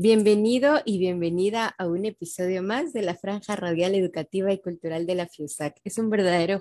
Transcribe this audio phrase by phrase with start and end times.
[0.00, 5.16] Bienvenido y bienvenida a un episodio más de la Franja Radial Educativa y Cultural de
[5.16, 5.80] la FIUSAC.
[5.82, 6.60] Es un verdadero,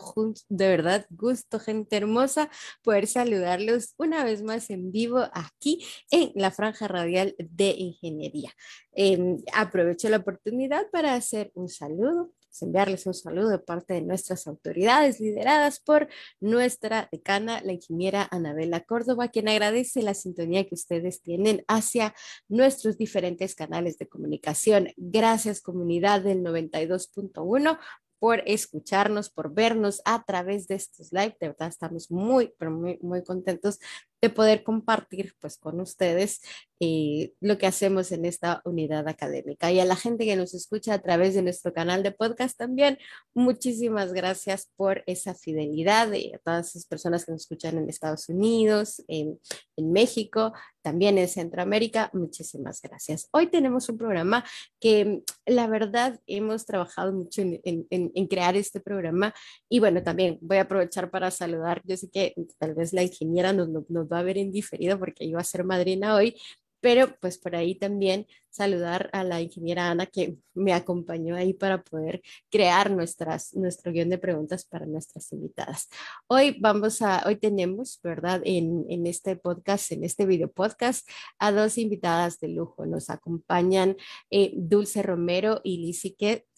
[0.49, 2.50] de verdad, gusto, gente hermosa,
[2.81, 8.52] poder saludarlos una vez más en vivo aquí en la Franja Radial de Ingeniería.
[8.91, 12.31] Em, aprovecho la oportunidad para hacer un saludo
[12.61, 16.07] enviarles un saludo de parte de nuestras autoridades lideradas por
[16.39, 22.13] nuestra decana, la ingeniera Anabela Córdoba, quien agradece la sintonía que ustedes tienen hacia
[22.48, 24.89] nuestros diferentes canales de comunicación.
[24.98, 27.79] Gracias comunidad del 92.1
[28.20, 31.35] por escucharnos, por vernos a través de estos live.
[31.39, 33.79] De verdad estamos muy, pero muy, muy contentos
[34.21, 36.41] de poder compartir pues con ustedes
[36.80, 39.71] eh, lo que hacemos en esta unidad académica.
[39.71, 42.99] Y a la gente que nos escucha a través de nuestro canal de podcast también,
[43.34, 48.30] muchísimas gracias por esa fidelidad y a todas esas personas que nos escuchan en Estados
[48.30, 49.40] Unidos, en,
[49.76, 53.27] en México, también en Centroamérica, muchísimas gracias.
[53.32, 54.45] Hoy tenemos un programa
[54.79, 59.34] que la verdad hemos trabajado mucho en, en, en crear este programa
[59.68, 63.51] y bueno, también voy a aprovechar para saludar, yo sé que tal vez la ingeniera
[63.51, 66.36] nos, nos va a ver en diferido porque iba a ser madrina hoy,
[66.80, 71.84] pero pues por ahí también saludar a la ingeniera Ana que me acompañó ahí para
[71.84, 75.90] poder crear nuestras, nuestro guion de preguntas para nuestras invitadas.
[76.28, 78.41] Hoy vamos a, hoy tenemos, ¿verdad?
[78.46, 82.85] En, en este podcast, en este video podcast, a dos invitadas de lujo.
[82.85, 83.96] Nos acompañan
[84.31, 86.16] eh, Dulce Romero y Lizzie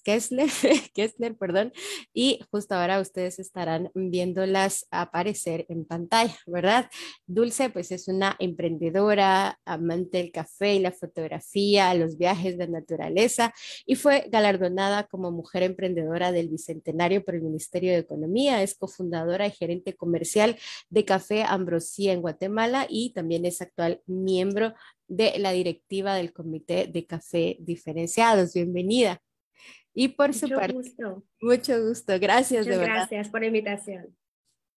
[0.10, 0.50] Kessler,
[0.96, 1.72] Kessler, perdón,
[2.16, 6.90] y justo ahora ustedes estarán viéndolas aparecer en pantalla, ¿verdad?
[7.28, 13.54] Dulce, pues es una emprendedora, amante del café y la fotografía, los viajes de naturaleza,
[13.86, 19.46] y fue galardonada como mujer emprendedora del Bicentenario por el Ministerio de Economía, es cofundadora
[19.46, 20.58] y gerente comercial
[20.90, 24.74] de Café Ambrosía en Guatemala y también es actual miembro
[25.08, 28.54] de la directiva del Comité de Café Diferenciados.
[28.56, 29.22] Bienvenida.
[29.94, 31.24] Y por mucho su parte, gusto.
[31.42, 32.20] mucho gusto.
[32.20, 33.08] Gracias, Muchas de verdad.
[33.10, 34.16] Gracias por la invitación.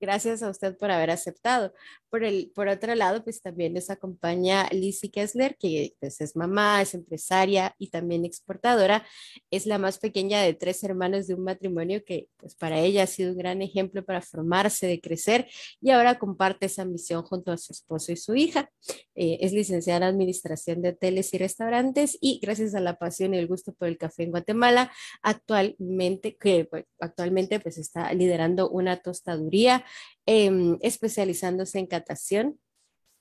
[0.02, 1.72] Gracias a usted por haber aceptado.
[2.10, 6.82] Por, el, por otro lado, pues también nos acompaña Lizzie Kessler, que pues, es mamá,
[6.82, 9.06] es empresaria y también exportadora.
[9.48, 13.06] Es la más pequeña de tres hermanos de un matrimonio que pues para ella ha
[13.06, 15.46] sido un gran ejemplo para formarse, de crecer
[15.80, 18.72] y ahora comparte esa misión junto a su esposo y su hija.
[19.14, 23.38] Eh, es licenciada en Administración de Hoteles y Restaurantes y gracias a la pasión y
[23.38, 24.90] el gusto por el café en Guatemala,
[25.22, 29.84] actualmente, que pues, actualmente pues está liderando una tostaduría
[30.26, 32.58] eh, especializándose en catación.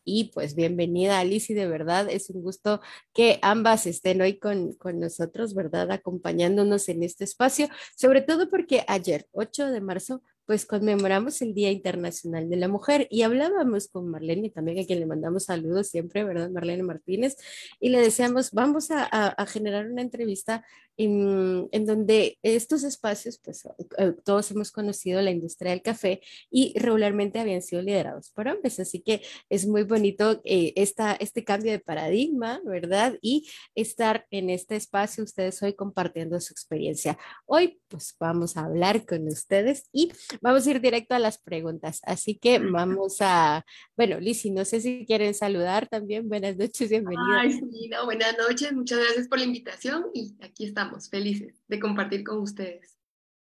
[0.03, 2.81] Y pues bienvenida Alice y de verdad es un gusto
[3.13, 5.91] que ambas estén hoy con, con nosotros, ¿verdad?
[5.91, 11.71] Acompañándonos en este espacio, sobre todo porque ayer, 8 de marzo, pues conmemoramos el Día
[11.71, 16.23] Internacional de la Mujer y hablábamos con Marlene, también a quien le mandamos saludos siempre,
[16.23, 16.49] ¿verdad?
[16.49, 17.37] Marlene Martínez,
[17.79, 20.65] y le decíamos, vamos a, a generar una entrevista
[20.97, 23.65] en, en, donde estos espacios, pues
[23.97, 28.79] eh, todos hemos conocido la industria del café y regularmente habían sido liderados por hombres,
[28.79, 33.17] así que es muy bonito eh, esta, este cambio de paradigma, ¿verdad?
[33.21, 37.17] Y estar en este espacio ustedes hoy compartiendo su experiencia.
[37.45, 42.01] Hoy, pues vamos a hablar con ustedes y vamos a ir directo a las preguntas.
[42.03, 43.65] Así que vamos a,
[43.95, 46.27] bueno, Lizzy, no sé si quieren saludar también.
[46.27, 47.41] Buenas noches, bienvenida.
[47.41, 51.79] Ay, sí, no, buenas noches, muchas gracias por la invitación y aquí estamos, felices de
[51.79, 52.97] compartir con ustedes.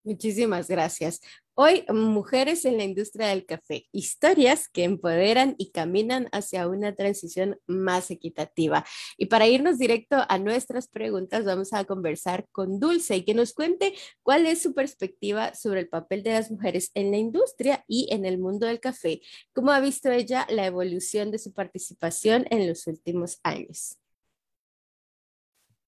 [0.02, 1.20] Muchísimas gracias.
[1.54, 7.58] Hoy, mujeres en la industria del café, historias que empoderan y caminan hacia una transición
[7.66, 8.86] más equitativa.
[9.18, 13.52] Y para irnos directo a nuestras preguntas, vamos a conversar con Dulce y que nos
[13.52, 18.08] cuente cuál es su perspectiva sobre el papel de las mujeres en la industria y
[18.10, 19.20] en el mundo del café.
[19.52, 23.98] ¿Cómo ha visto ella la evolución de su participación en los últimos años?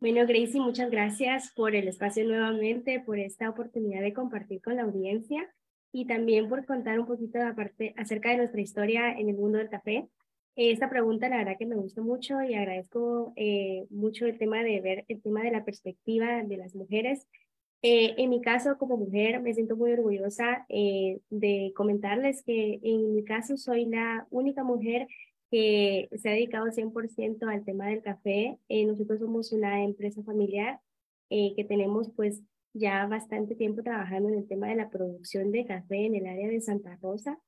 [0.02, 4.82] Bueno, Gracie, muchas gracias por el espacio nuevamente, por esta oportunidad de compartir con la
[4.82, 5.48] audiencia
[5.92, 9.68] y también por contar un poquito aparte, acerca de nuestra historia en el mundo del
[9.68, 10.08] café.
[10.56, 14.80] Esta pregunta la verdad que me gustó mucho y agradezco eh, mucho el tema de
[14.80, 17.28] ver el tema de la perspectiva de las mujeres.
[17.82, 23.14] Eh, en mi caso, como mujer, me siento muy orgullosa eh, de comentarles que en
[23.14, 25.06] mi caso soy la única mujer
[25.52, 28.58] que se ha dedicado 100% al tema del café.
[28.70, 30.80] Eh, nosotros somos una empresa familiar
[31.28, 32.40] eh, que tenemos pues
[32.72, 36.48] ya bastante tiempo trabajando en el tema de la producción de café en el área
[36.48, 37.38] de Santa Rosa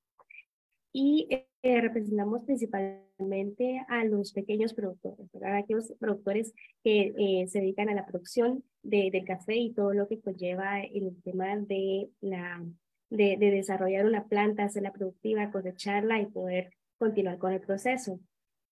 [0.93, 1.29] y
[1.63, 5.57] eh, representamos principalmente a los pequeños productores, ¿verdad?
[5.57, 6.53] aquellos productores
[6.85, 11.17] que se dedican a la producción de, del café y todo lo que conlleva el
[11.23, 12.63] tema de, la,
[13.09, 18.21] de, de desarrollar una planta, hacerla productiva, cosecharla y poder continuar con el proceso.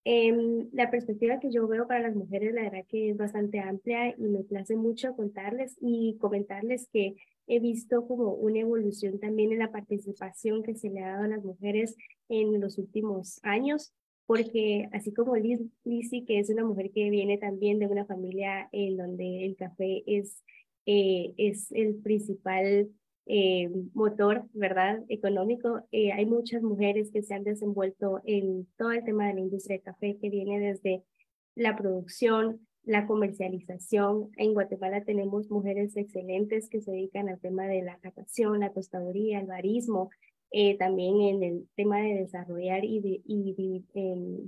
[0.05, 4.15] Em, la perspectiva que yo veo para las mujeres, la verdad que es bastante amplia
[4.19, 7.15] y me place mucho contarles y comentarles que
[7.47, 11.29] he visto como una evolución también en la participación que se le ha dado a
[11.29, 11.97] las mujeres
[12.29, 13.93] en los últimos años,
[14.27, 15.61] porque así como Liz,
[16.27, 20.43] que es una mujer que viene también de una familia en donde el café es,
[20.87, 22.91] eh, es el principal
[23.27, 25.05] eh, motor, ¿verdad?
[25.09, 25.83] Económico.
[25.93, 29.77] Eh, hay muchas mujeres que se han desenvuelto en todo el tema de la industria
[29.77, 31.05] del café, que viene desde
[31.55, 34.31] la producción, la comercialización.
[34.37, 39.39] En Guatemala tenemos mujeres excelentes que se dedican al tema de la catación, la tostaduría,
[39.39, 40.11] el barismo,
[40.51, 43.85] eh, también en el tema de desarrollar y, y,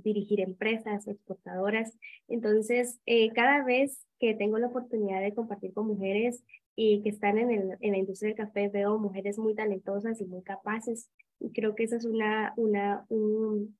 [0.03, 1.97] dirigir empresas exportadoras.
[2.27, 2.99] Entonces,
[3.33, 6.43] cada vez que tengo la oportunidad de compartir con mujeres,
[6.75, 10.25] y que están en, el, en la industria del café, veo mujeres muy talentosas y
[10.25, 11.09] muy capaces.
[11.39, 13.77] Y creo que eso es una, una, un,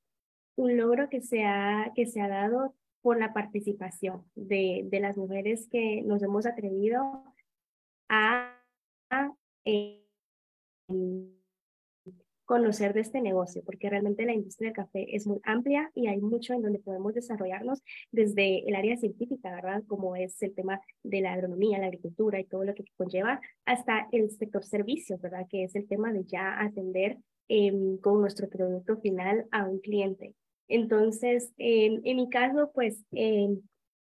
[0.56, 5.16] un logro que se, ha, que se ha dado por la participación de, de las
[5.16, 7.24] mujeres que nos hemos atrevido
[8.08, 8.58] a,
[9.10, 9.32] a
[9.64, 10.02] eh,
[12.46, 16.20] conocer de este negocio, porque realmente la industria del café es muy amplia y hay
[16.20, 17.82] mucho en donde podemos desarrollarnos
[18.12, 19.82] desde el área científica, ¿verdad?
[19.86, 24.08] Como es el tema de la agronomía, la agricultura y todo lo que conlleva, hasta
[24.12, 25.46] el sector servicios, ¿verdad?
[25.50, 30.34] Que es el tema de ya atender em, con nuestro producto final a un cliente.
[30.68, 33.60] Entonces, en mi caso, pues em,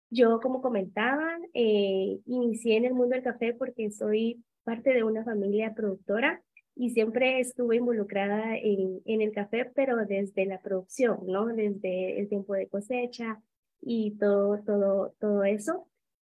[0.09, 5.23] yo, como comentaba, eh, inicié en el mundo del café porque soy parte de una
[5.23, 6.41] familia productora
[6.75, 11.45] y siempre estuve involucrada en, en, el café, pero desde la producción, ¿no?
[11.47, 13.41] Desde el tiempo de cosecha
[13.81, 15.87] y todo, todo, todo eso.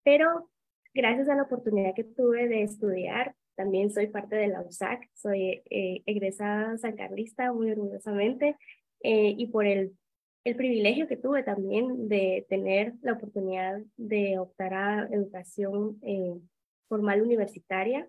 [0.03, 0.49] Pero
[0.93, 5.61] gracias a la oportunidad que tuve de estudiar, también soy parte de la USAC, soy
[5.69, 8.55] eh, egresada sancarlista muy orgullosamente
[9.01, 9.97] eh, y por el,
[10.45, 16.39] el privilegio que tuve también de tener la oportunidad de optar a educación eh,
[16.87, 18.07] formal universitaria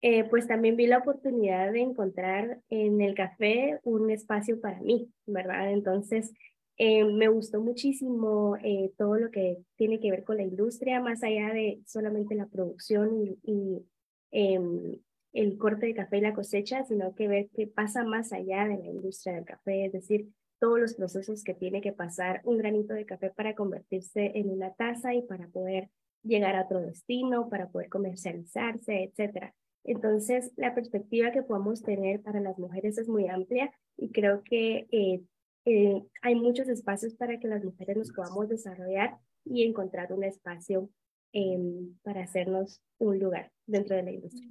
[0.00, 5.10] eh, pues también vi la oportunidad de encontrar en el café un espacio para mí,
[5.26, 5.72] ¿verdad?
[5.72, 6.32] Entonces,
[6.76, 11.24] eh, me gustó muchísimo eh, todo lo que tiene que ver con la industria, más
[11.24, 13.84] allá de solamente la producción y,
[14.30, 15.00] em,
[15.32, 18.78] el corte de café y la cosecha, sino que ver qué pasa más allá de
[18.78, 20.28] la industria del café, es decir,
[20.60, 24.72] todos los procesos que tiene que pasar un granito de café para convertirse en una
[24.74, 25.90] taza y para poder
[26.22, 29.54] llegar a otro destino, para poder comercializarse, etcétera.
[29.88, 34.86] Entonces, la perspectiva que podemos tener para las mujeres es muy amplia y creo que
[34.90, 35.22] eh,
[35.64, 40.90] eh, hay muchos espacios para que las mujeres nos podamos desarrollar y encontrar un espacio
[41.32, 44.46] em, para hacernos un lugar dentro de la industria.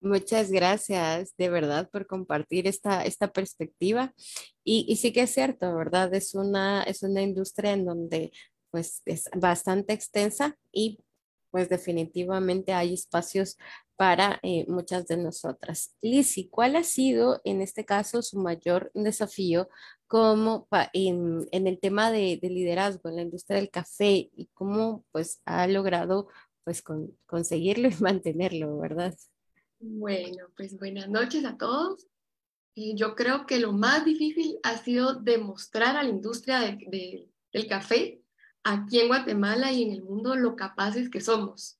[0.00, 4.12] Muchas gracias de verdad por compartir esta, esta perspectiva.
[4.64, 6.12] Y, y, sí que es cierto, ¿verdad?
[6.12, 8.32] Es una, es una industria en donde
[8.72, 10.98] pues es bastante extensa y
[11.50, 13.56] pues definitivamente hay espacios
[13.96, 15.96] para eh, muchas de nosotras.
[16.02, 19.68] Lizzie, ¿cuál ha sido en este caso su mayor desafío
[20.06, 25.40] como en, en, el tema de, liderazgo en la industria del café y cómo pues
[25.46, 26.28] ha logrado
[26.64, 26.82] pues
[27.26, 29.16] conseguirlo y mantenerlo, verdad?
[29.78, 32.06] Bueno, pues buenas noches a todos.
[32.76, 38.20] Eh, yo creo que lo más difícil ha sido demostrar a la industria del café
[38.66, 41.78] aquí en Guatemala y en el mundo lo capaces que somos,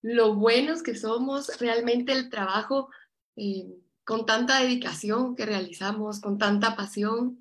[0.00, 2.88] lo buenos que somos, realmente el trabajo
[3.36, 3.66] eh,
[4.02, 7.38] con tanta dedicación que realizamos, con tanta pasión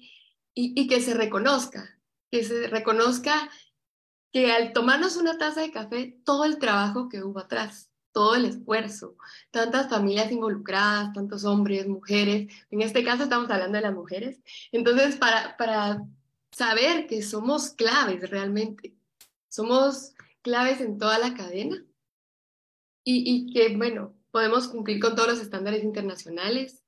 [0.53, 1.97] y, que se reconozca,
[2.31, 3.49] que se reconozca
[4.33, 8.45] que al tomarnos una taza de café, todo el trabajo que hubo atrás, todo el
[8.45, 9.15] esfuerzo,
[9.51, 14.41] tantas familias involucradas, tantos hombres, mujeres, en este caso estamos hablando de las mujeres,
[14.73, 16.01] entonces para, para
[16.55, 18.95] saber que somos claves realmente.
[19.49, 21.85] Somos claves en toda la cadena
[23.03, 26.81] y, que, bueno, podemos cumplir con todos los estándares internacionales,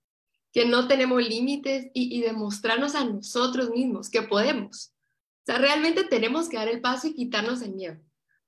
[0.54, 4.94] que no tenemos límites y, demostrarnos a nosotros mismos que podemos.
[5.42, 8.00] O sea, realmente tenemos que dar el paso y quitarnos el miedo.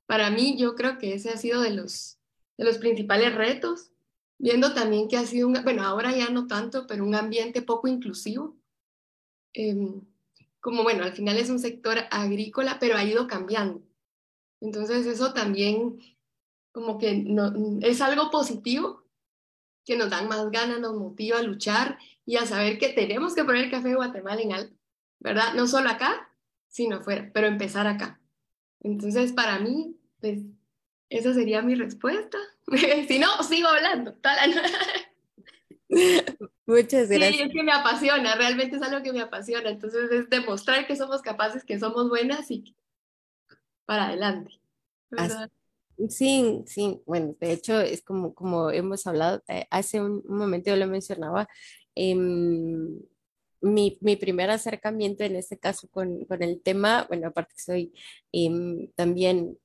[0.05, 2.17] Para mí, yo creo que ese ha sido de los,
[2.57, 3.91] de los principales retos,
[4.38, 7.89] viendo también que ha sido, un, bueno, ahora ya no tanto, pero un ambiente poco
[7.89, 8.57] inclusivo.
[9.53, 10.01] Em,
[10.61, 13.81] como bueno, al final es un sector agrícola, pero ha ido cambiando.
[14.61, 15.99] Entonces eso también
[16.71, 19.03] como que no, es algo positivo,
[19.85, 23.43] que nos dan más ganas, nos motiva a luchar y a saber que tenemos que
[23.43, 24.75] poner el café de Guatemala en alto,
[25.19, 25.53] ¿verdad?
[25.55, 26.29] No solo acá,
[26.67, 28.21] sino afuera, pero empezar acá.
[28.81, 30.41] Entonces para mí, pues
[31.09, 32.37] esa sería mi respuesta.
[33.07, 34.15] si no, sigo hablando.
[36.69, 37.35] Muchas gracias.
[37.35, 39.71] Sí, es que me apasiona, realmente es algo que me apasiona.
[39.71, 42.75] Entonces es demostrar que somos capaces, que somos buenas y
[43.85, 44.51] para adelante.
[46.09, 50.75] Sí, sí, bueno, de hecho es como, como hemos hablado, eh, hace un, momento yo
[50.77, 51.49] lo mencionaba,
[51.95, 52.99] em,
[53.61, 57.91] mi, mi, primer acercamiento en este caso con, con el tema, bueno, aparte soy
[58.31, 59.57] em, también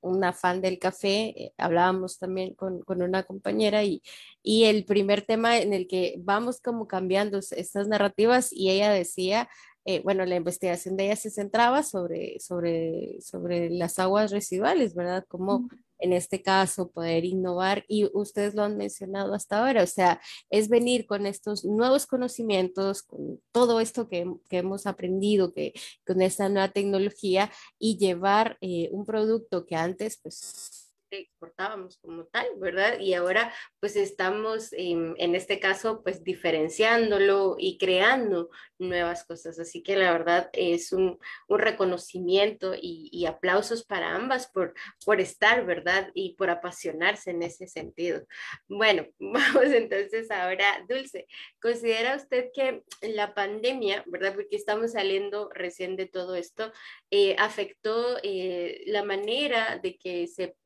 [0.00, 4.02] una fan del café, eh, hablábamos también con, con, una compañera y,
[4.42, 9.48] y el primer tema en el que vamos como cambiando estas narrativas y ella decía,
[9.86, 15.24] eh, bueno, la investigación de ella se centraba sobre, sobre, sobre las aguas residuales, ¿verdad?
[15.28, 15.68] Como
[16.04, 20.20] en este caso, poder innovar y ustedes lo han mencionado hasta ahora, o sea,
[20.50, 25.72] es venir con estos nuevos conocimientos, con todo esto que, que hemos aprendido, que
[26.06, 30.83] con esta nueva tecnología y llevar eh, un producto que antes, pues
[31.20, 32.98] exportábamos como tal, ¿verdad?
[33.00, 39.58] Y ahora pues estamos en, en, este caso pues diferenciándolo y creando nuevas cosas.
[39.58, 41.18] Así que la verdad es un,
[41.48, 46.10] un reconocimiento y, y, aplausos para ambas por, por estar, ¿verdad?
[46.14, 48.26] Y por apasionarse en ese sentido.
[48.68, 51.26] Bueno, vamos entonces ahora, Dulce,
[51.60, 54.34] ¿considera usted que la pandemia, ¿verdad?
[54.34, 56.72] Porque estamos saliendo recién de todo esto,
[57.10, 60.56] eh, afectó eh, la manera de que se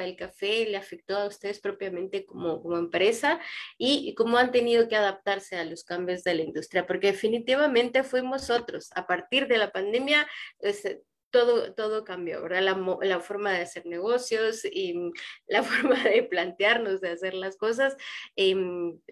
[0.00, 3.40] el café, le afectó a ustedes propiamente como, como empresa
[3.78, 8.50] y cómo han tenido que adaptarse a los cambios de la industria, porque definitivamente fuimos
[8.50, 8.90] otros.
[8.94, 10.26] A partir de la pandemia,
[10.58, 10.84] pues,
[11.32, 12.62] todo, todo cambió, ¿verdad?
[12.62, 14.94] La, la, forma de hacer negocios y
[15.48, 17.96] la forma de plantearnos, de hacer las cosas,
[18.36, 18.54] eh,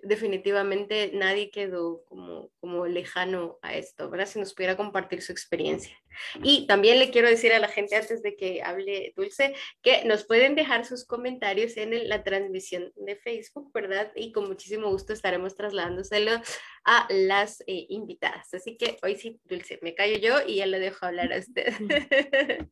[0.03, 4.27] definitivamente nadie quedó como, como lejano a esto, ¿verdad?
[4.27, 5.97] Si nos pudiera compartir su experiencia.
[6.43, 10.25] Y también le quiero decir a la gente antes de que hable Dulce que nos
[10.25, 14.11] pueden dejar sus comentarios en la transmisión de Facebook, ¿verdad?
[14.17, 16.33] Y con muchísimo gusto estaremos trasladándoselo
[16.85, 18.53] a las eh, invitadas.
[18.53, 21.73] Así que hoy sí, Dulce, me callo yo y ya le dejo hablar a usted.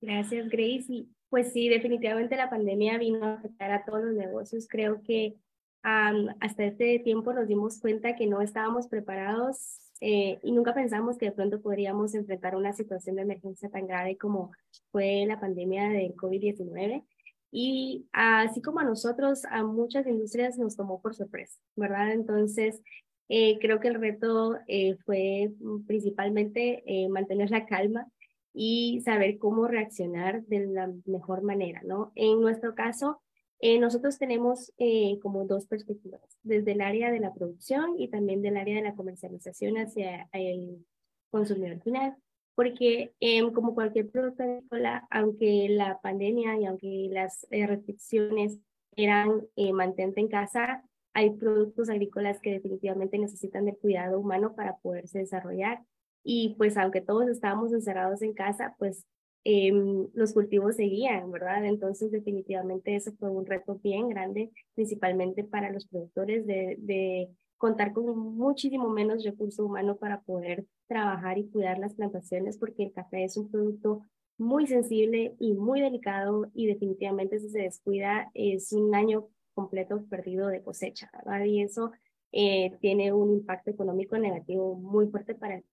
[0.00, 1.06] Gracias, Grace.
[1.30, 4.68] pues sí, definitivamente la pandemia vino a afectar a todos los negocios.
[4.68, 5.34] Creo que
[5.82, 11.26] hasta este tiempo nos dimos cuenta que no estábamos preparados eh, y nunca pensamos que
[11.26, 14.50] de pronto podríamos enfrentar una situación de emergencia tan grave como
[14.90, 17.04] fue la pandemia del COVID-19.
[17.50, 22.12] Y así como a nosotros, a muchas industrias nos tomó por sorpresa, ¿verdad?
[22.12, 22.82] Entonces,
[23.28, 25.52] eh, creo que el reto eh, fue
[25.86, 28.08] principalmente mantener la calma
[28.54, 32.12] y saber cómo reaccionar de la mejor manera, ¿no?
[32.14, 33.20] En nuestro caso,
[33.58, 38.42] eh, nosotros tenemos eh, como dos perspectivas, desde el área de la producción y también
[38.42, 40.86] del área de la comercialización hacia el
[41.30, 42.14] consumidor final,
[42.54, 48.58] porque em, como cualquier producto agrícola, aunque la pandemia y aunque las eh, restricciones
[48.96, 55.18] eran mantente en casa, hay productos agrícolas que definitivamente necesitan del cuidado humano para poderse
[55.18, 55.80] desarrollar.
[56.24, 59.06] Y pues aunque todos estábamos encerrados en casa, pues
[59.46, 61.66] Em, los cultivos seguían, ¿verdad?
[61.66, 67.28] Entonces, definitivamente eso fue un reto bien grande, principalmente para los productores, de, de
[67.58, 72.92] contar con muchísimo menos recurso humano para poder trabajar y cuidar las plantaciones, porque el
[72.92, 74.00] café es un producto
[74.38, 80.48] muy sensible y muy delicado y definitivamente si se descuida es un año completo perdido
[80.48, 81.44] de cosecha, ¿verdad?
[81.44, 81.92] Y eso
[82.32, 85.64] eh, tiene un impacto económico negativo muy fuerte para el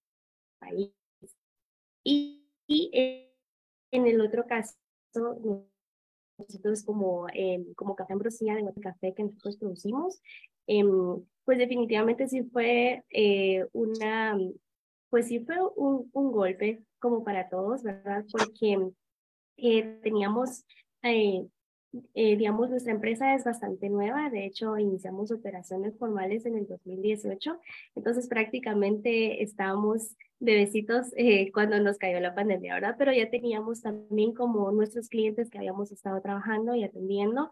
[0.61, 0.91] país.
[2.03, 3.33] Y, y eh,
[3.91, 4.77] en el otro caso,
[6.37, 10.21] nosotros como, eh, como Café Ambrosía, de café que nosotros producimos,
[10.67, 10.83] eh,
[11.43, 14.37] pues definitivamente sí fue eh, una,
[15.09, 18.23] pues sí fue un, un, golpe como para todos, ¿verdad?
[18.31, 18.91] Porque
[19.57, 20.63] eh, teníamos
[22.13, 27.59] eh, digamos, nuestra empresa es bastante nueva, de hecho iniciamos operaciones formales en el 2018,
[27.95, 32.95] entonces prácticamente estábamos bebecitos eh, cuando nos cayó la pandemia, ¿verdad?
[32.97, 37.51] Pero ya teníamos también como nuestros clientes que habíamos estado trabajando y atendiendo.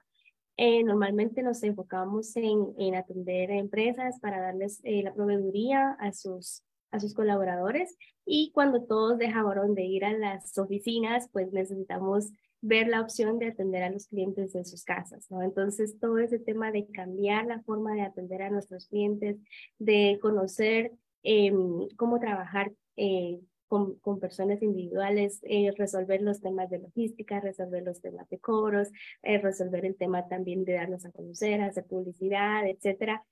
[0.58, 6.12] Eh, normalmente nos enfocamos en, en atender a empresas para darles eh, la proveeduría a
[6.12, 12.32] sus, a sus colaboradores y cuando todos dejaron de ir a las oficinas, pues necesitamos
[12.62, 15.42] ver la opción de atender a los clientes en sus casas, ¿no?
[15.42, 19.38] Entonces, todo ese tema de cambiar la forma de atender a nuestros clientes,
[19.78, 20.92] de conocer
[21.24, 27.84] em, cómo trabajar eh, con, con, personas individuales, eh, resolver los temas de logística, resolver
[27.84, 28.90] los temas de cobros,
[29.22, 33.24] eh, resolver el tema también de darnos a conocer, hacer publicidad, etcétera.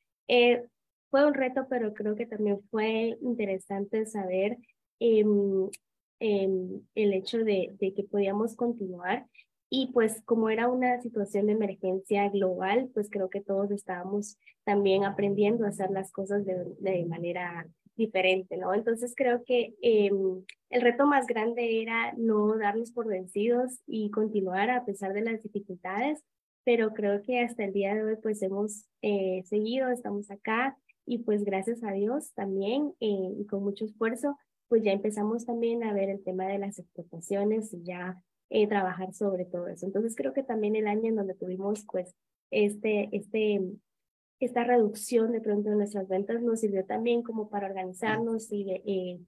[1.09, 4.57] fue un reto, pero creo que también fue interesante saber
[6.19, 9.27] em, el hecho de, que podíamos continuar
[9.69, 15.03] Y pues como era una situación de emergencia global, pues creo que todos estábamos también
[15.03, 18.73] aprendiendo a hacer las cosas de, de manera diferente, ¿no?
[18.73, 24.69] Entonces creo que em, el reto más grande era no darnos por vencidos y continuar
[24.69, 26.23] a pesar de las dificultades,
[26.63, 31.19] pero creo que hasta el día de hoy pues hemos eh, seguido, estamos acá y
[31.19, 35.93] pues gracias a Dios también eh, y con mucho esfuerzo pues ya empezamos también a
[35.93, 39.85] ver el tema de las exportaciones y ya eh, trabajar sobre todo eso.
[39.85, 42.15] Entonces creo que también el año en donde tuvimos pues
[42.51, 43.61] este, este,
[44.39, 49.19] esta reducción de pronto de nuestras ventas nos sirvió también como para organizarnos y eh,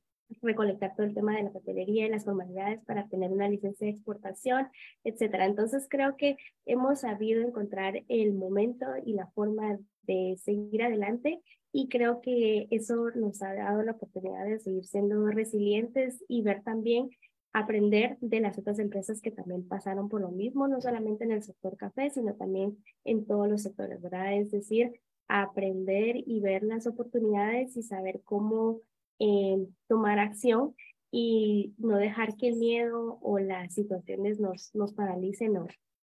[0.42, 3.94] recolectar todo el tema de la papelería y las formalidades para tener una licencia de
[3.94, 4.68] exportación,
[5.04, 5.46] etcétera.
[5.46, 11.42] Entonces creo que hemos sabido encontrar el momento y la forma de seguir adelante
[11.72, 16.64] y creo que eso nos ha dado la oportunidad de seguir siendo resilientes y ver
[16.64, 17.10] también
[17.54, 21.44] aprender de las otras empresas que también pasaron por lo mismo, no solamente en el
[21.44, 24.38] sector café, sino también en todos los sectores, ¿verdad?
[24.38, 28.82] Es decir, aprender y ver las oportunidades y saber cómo
[29.20, 30.76] eh, tomar acción
[31.12, 35.68] y no dejar que el miedo o las situaciones nos, nos paralicen o,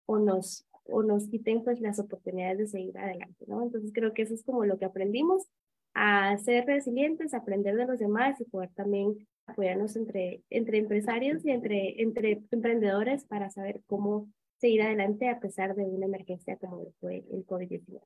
[0.07, 3.63] o, nos, o nos quiten pues las oportunidades de seguir adelante, ¿no?
[3.63, 5.49] Entonces creo que eso es como lo que aprendimos,
[5.95, 11.51] a ser resilientes, aprender de los demás y poder también apoyarnos entre, entre empresarios y
[11.51, 17.25] entre, entre emprendedores para saber cómo seguir adelante a pesar de una emergencia como fue
[17.31, 18.01] el COVID-19.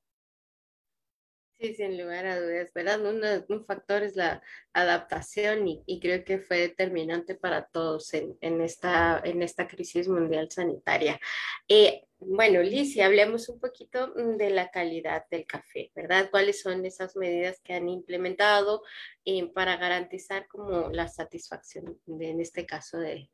[1.60, 3.00] Sí, sin lugar a dudas, ¿verdad?
[3.48, 4.40] un factor es la
[4.72, 10.06] adaptación y, y, creo que fue determinante para todos en, en, esta, en esta crisis
[10.06, 11.18] mundial sanitaria.
[11.66, 16.30] Eh, bueno, Liz, hablemos un poquito mm, de la calidad del café, ¿verdad?
[16.30, 18.82] ¿Cuáles son esas medidas que han implementado
[19.24, 23.30] eh, para garantizar como la satisfacción, en este caso, de,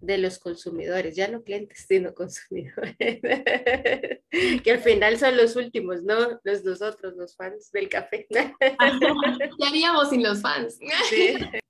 [0.00, 2.96] de los consumidores, ya no clientes, sino consumidores,
[4.62, 6.40] que al final son los últimos, ¿no?
[6.44, 8.26] Los nosotros, los fans del café.
[8.30, 10.78] ¿Qué haríamos sin los fans?
[11.10, 11.34] Sí.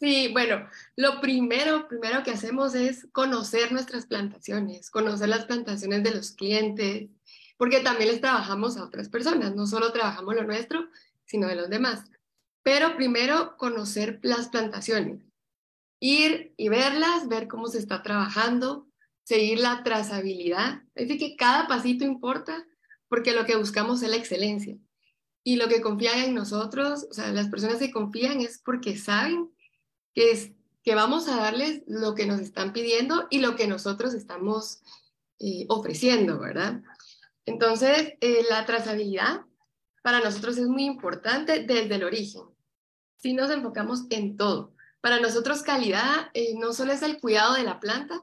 [0.00, 6.14] Sí, bueno, lo primero, primero que hacemos es conocer nuestras plantaciones, conocer las plantaciones de
[6.14, 7.10] los clientes,
[7.58, 10.88] porque también les trabajamos a otras personas, no solo trabajamos lo nuestro,
[11.26, 12.02] sino de los demás.
[12.62, 15.22] Pero primero conocer las plantaciones,
[16.00, 18.88] ir y verlas, ver cómo se está trabajando,
[19.22, 20.82] seguir la trazabilidad.
[20.94, 22.66] Es decir, que cada pasito importa
[23.08, 24.76] porque lo que buscamos es la excelencia.
[25.44, 29.50] Y lo que confían en nosotros, o sea, las personas que confían es porque saben
[30.14, 34.14] que, es, que vamos a darles lo que nos están pidiendo y lo que nosotros
[34.14, 34.82] estamos
[35.38, 36.82] eh, ofreciendo, ¿verdad?
[37.46, 39.42] Entonces, eh, la trazabilidad
[40.02, 42.42] para nosotros es muy importante desde el origen.
[43.16, 44.74] Si nos enfocamos en todo.
[45.00, 48.22] Para nosotros calidad eh, no solo es el cuidado de la planta,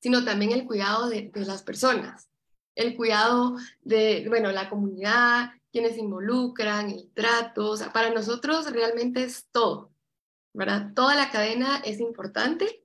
[0.00, 2.28] sino también el cuidado de, las personas,
[2.74, 9.24] el cuidado de, bueno, la comunidad, quienes involucran, el trato, o sea, para nosotros realmente
[9.24, 9.92] es todo.
[10.56, 10.92] ¿verdad?
[10.94, 12.82] Toda la cadena es importante.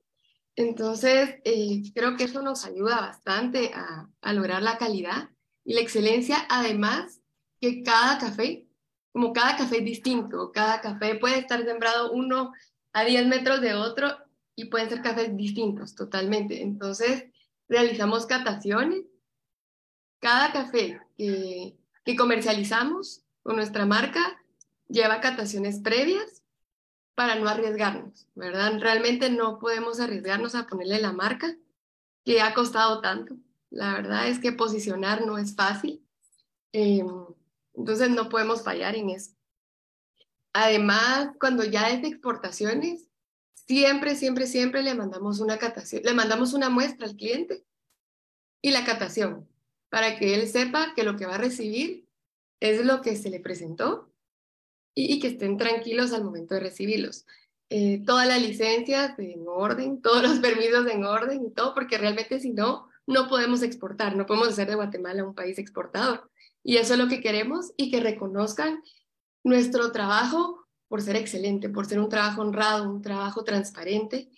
[0.58, 5.30] Entonces, eh, creo que eso nos ayuda bastante a, a, lograr la calidad
[5.64, 7.22] y la excelencia, además
[7.62, 8.68] que cada café,
[9.14, 12.52] como cada café es distinto, cada café puede estar sembrado uno
[12.94, 14.10] a 10 metros de otro
[14.56, 16.62] y pueden ser cafés distintos totalmente.
[16.62, 17.26] Entonces,
[17.68, 19.06] realizamos cataciones.
[20.20, 21.78] Cada café que,
[22.18, 24.38] comercializamos con nuestra marca
[24.90, 26.44] lleva cataciones previas
[27.16, 28.74] para no arriesgarnos, ¿verdad?
[28.80, 31.56] Realmente no podemos arriesgarnos a ponerle la marca
[32.26, 33.38] que ha costado tanto.
[33.70, 36.06] La verdad es que posicionar no es fácil.
[36.74, 37.08] Em,
[37.74, 39.32] entonces no podemos fallar en eso.
[40.54, 43.08] Además, cuando ya es de exportaciones,
[43.54, 47.64] siempre, siempre, siempre le mandamos una catación, le mandamos una muestra al cliente
[48.62, 49.48] y la catación
[49.90, 52.08] para que él sepa que lo que va a recibir
[52.60, 54.12] es lo que se le presentó
[54.94, 57.26] y, que estén tranquilos al momento de recibirlos.
[57.70, 62.40] Eh, todas las licencias en orden, todos los permisos en orden y todo, porque realmente
[62.40, 66.30] si no, no podemos exportar, no podemos hacer de Guatemala un país exportador.
[66.64, 68.84] Y eso es lo que queremos y que reconozcan
[69.44, 74.30] nuestro trabajo por ser excelente, por ser un trabajo honrado, un trabajo transparente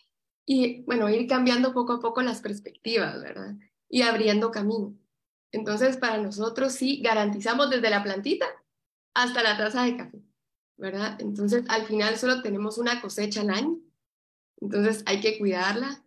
[0.46, 3.56] y, bueno, ir cambiando poco a poco las perspectivas, ¿verdad?
[3.89, 4.96] Y abriendo camino.
[5.52, 8.46] Entonces, para nosotros sí garantizamos desde la plantita
[9.13, 10.24] hasta la taza de café.
[10.78, 11.18] ¿verdad?
[11.22, 13.80] Entonces, al final solo tenemos una cosecha al año,
[14.60, 16.04] entonces hay que cuidarla,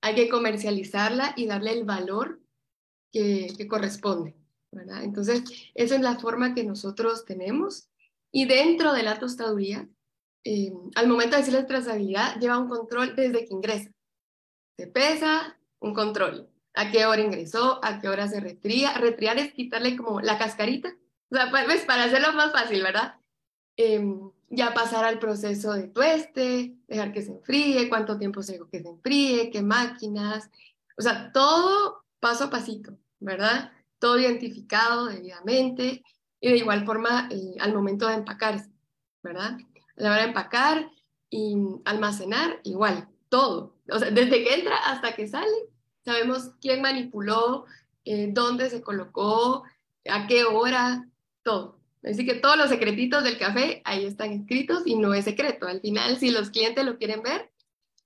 [0.00, 2.40] hay que comercializarla y darle el valor
[3.12, 4.36] que, corresponde,
[4.70, 5.02] ¿verdad?
[5.02, 5.42] Entonces,
[5.74, 7.88] esa es la forma que nosotros tenemos
[8.32, 9.88] y dentro de la tostaduría,
[10.44, 13.90] eh, al momento de la trazabilidad, lleva un control desde que ingresa.
[14.76, 16.48] Se pesa, un control.
[16.74, 18.94] a qué hora ingresó, a qué hora se retría.
[18.94, 20.94] Retriar es quitarle como la cascarita,
[21.30, 23.16] o sea, pues para hacerlo más fácil, ¿verdad?
[23.76, 28.80] Em, ya pasar al proceso de tueste, dejar que se enfríe, cuánto tiempo se que
[28.80, 30.50] se enfríe, qué máquinas,
[30.98, 33.72] o sea, todo paso a pasito, ¿verdad?
[33.98, 36.02] Todo identificado debidamente
[36.40, 38.70] y de igual forma eh, al momento de empacarse,
[39.22, 39.58] ¿verdad?
[39.96, 40.90] A la hora de empacar
[41.28, 43.76] y almacenar, igual, todo.
[43.90, 45.52] O sea, desde que entra hasta que sale,
[46.04, 47.66] sabemos quién manipuló,
[48.04, 49.64] eh, dónde se colocó,
[50.08, 51.06] a qué hora,
[51.42, 51.78] todo.
[52.02, 55.66] Así que todos los secretitos del café ahí están escritos y no es secreto.
[55.66, 57.50] Al final, si los clientes lo quieren ver,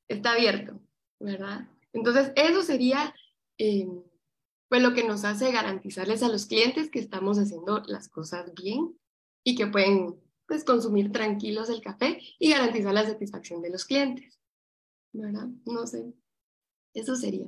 [0.09, 0.81] está abierto,
[1.21, 1.69] ¿verdad?
[1.93, 3.15] Entonces, eso sería
[3.59, 3.87] eh,
[4.81, 8.99] lo que nos hace garantizarles a los clientes que estamos haciendo las cosas bien
[9.45, 14.39] y que pueden pues, consumir tranquilos el café y garantizar la satisfacción de los clientes,
[15.13, 15.49] ¿verdad?
[15.67, 16.13] No sé,
[16.95, 17.47] eso sería.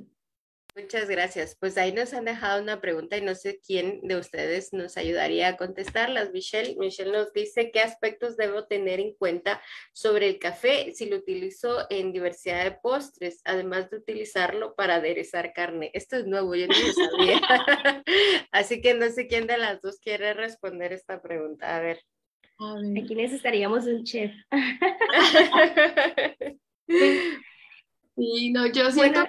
[0.77, 1.57] Muchas gracias.
[1.59, 5.47] Pues ahí nos han dejado una pregunta y no sé quién de ustedes nos ayudaría
[5.47, 6.31] a contestarlas.
[6.31, 9.59] Michelle, Michelle nos dice qué aspectos debo tener en cuenta
[9.91, 15.51] sobre el café si lo utilizo en diversidad de postres, además de utilizarlo para aderezar
[15.51, 15.89] carne.
[15.95, 17.41] Esto es nuevo, yo no lo sabía.
[18.51, 21.75] Así que no sé quién de las dos quiere responder esta pregunta.
[21.75, 22.03] A ver.
[23.03, 24.31] Aquí necesitaríamos un chef.
[28.15, 29.25] sí, no, yo siento...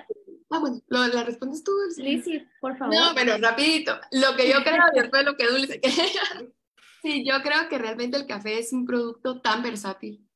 [0.50, 1.72] Ah, bueno, ¿la respondes tú?
[1.94, 2.94] Sí, por favor.
[2.94, 3.98] No, pero rapidito.
[4.12, 5.80] Lo que yo creo, después lo que Dulce.
[7.02, 10.26] sí, yo creo que realmente el café es un producto tan versátil,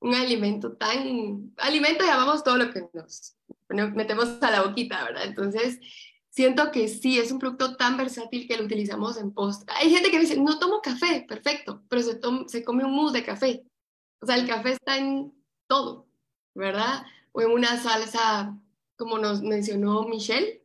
[0.00, 1.54] un alimento tan...
[1.56, 2.88] Alimento llamamos todo lo que
[3.70, 5.24] nos metemos a la boquita, ¿verdad?
[5.24, 5.80] Entonces,
[6.28, 9.68] siento que sí, es un producto tan versátil que lo utilizamos en post.
[9.74, 13.24] Hay gente que dice, no tomo café, perfecto, pero se, se come un mousse de
[13.24, 13.64] café.
[14.20, 15.32] O sea, el café está en
[15.66, 16.06] todo,
[16.54, 17.04] ¿verdad?
[17.32, 18.54] O en una salsa
[18.98, 20.62] como nos mencionó Michelle,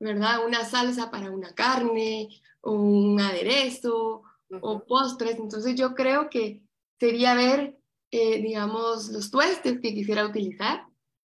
[0.00, 0.44] ¿verdad?
[0.44, 2.28] Una salsa para una carne,
[2.60, 4.22] o un aderezo,
[4.60, 5.38] o postres.
[5.38, 6.62] Entonces yo creo que
[6.98, 7.78] sería ver,
[8.10, 10.86] eh, digamos, los tuestes que quisiera utilizar.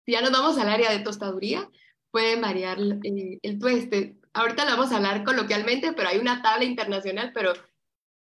[0.06, 1.68] Si ya nos vamos al área de tostaduría,
[2.10, 4.18] pueden variar eh, el tueste.
[4.32, 7.52] Ahorita lo vamos a hablar coloquialmente, pero hay una tabla internacional, pero,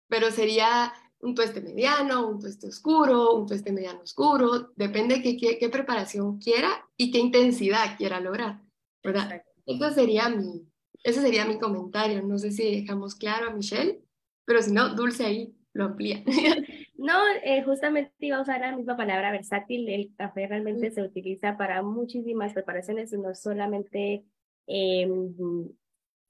[0.09, 0.93] pero sería
[1.25, 6.39] un tueste mediano, un tueste oscuro, un tueste mediano oscuro, depende de qué, qué, preparación
[6.39, 8.61] quiera y qué intensidad quiera lograr,
[9.03, 9.43] ¿verdad?
[9.67, 10.69] Eso sería mi,
[11.03, 12.23] ese sería mi comentario.
[12.23, 14.03] No sé si dejamos claro a Michelle,
[14.45, 16.23] pero si no, Dulce ahí lo amplía.
[16.97, 19.87] No, eh, justamente iba a usar la misma palabra versátil.
[19.91, 24.25] El café realmente se utiliza para muchísimas preparaciones, no solamente
[24.67, 25.07] eh,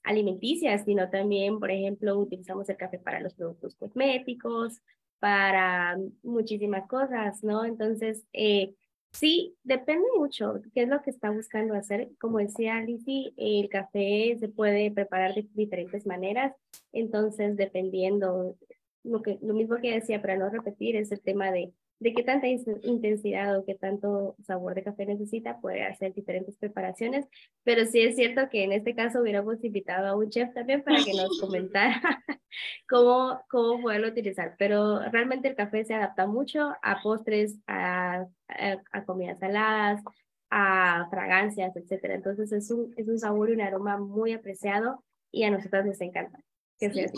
[0.05, 4.81] alimenticias, sino también, por ejemplo, utilizamos el café para los productos cosméticos,
[5.19, 7.65] para muchísimas cosas, ¿no?
[7.65, 8.75] Entonces, eh,
[9.13, 12.11] sí, depende mucho qué es lo que está buscando hacer.
[12.21, 16.55] Como decía Lizzie, el café se puede preparar de diferentes maneras,
[16.93, 18.57] entonces, dependiendo,
[19.03, 21.73] lo, que, lo mismo que decía, para no repetir, es el tema de
[22.05, 27.25] de qué tanta intensidad o qué tanto sabor de café necesita, puede hacer diferentes preparaciones,
[27.63, 31.03] pero sí es cierto que en este caso hubiéramos invitado a un chef también para
[31.03, 32.03] que nos comentara
[32.91, 39.05] cómo, cómo poderlo utilizar, pero realmente el café se adapta mucho a postres, a, a,
[39.07, 40.03] comidas saladas,
[40.51, 42.17] a fragancias, etcétera.
[42.17, 46.01] Entonces es un, es un sabor y un aroma muy apreciado y a nosotros nos
[46.03, 46.39] encanta.
[46.79, 47.17] Que sea así.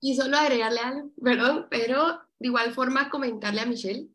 [0.00, 4.08] Y solo agregarle algo, perdón, pero de igual forma comentarle a Michelle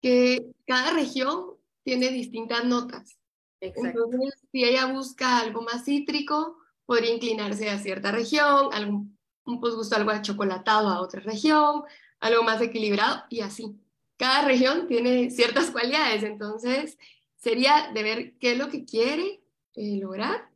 [0.00, 3.18] que cada región tiene distintas notas.
[3.60, 9.96] Entonces, si ella busca algo más cítrico, podría inclinarse a cierta región, algún, un posgusto
[9.96, 11.82] algo achocolatado a otra región,
[12.20, 13.78] algo más equilibrado y así.
[14.16, 16.98] Cada región tiene ciertas cualidades, entonces
[17.36, 19.42] sería de ver qué es lo que quiere
[19.74, 20.50] eh, lograr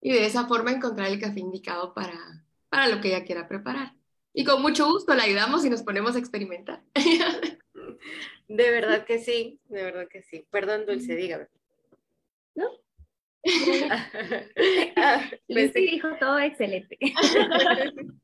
[0.00, 3.94] y de esa forma encontrar el café indicado para, para lo que ella quiera preparar.
[4.34, 6.82] Y con mucho gusto la ayudamos y nos ponemos a experimentar.
[8.48, 10.46] De verdad que sí, de verdad que sí.
[10.50, 11.46] Perdón, Dulce, dígame.
[12.54, 12.68] ¿No?
[14.96, 16.96] ah, dijo todo excelente.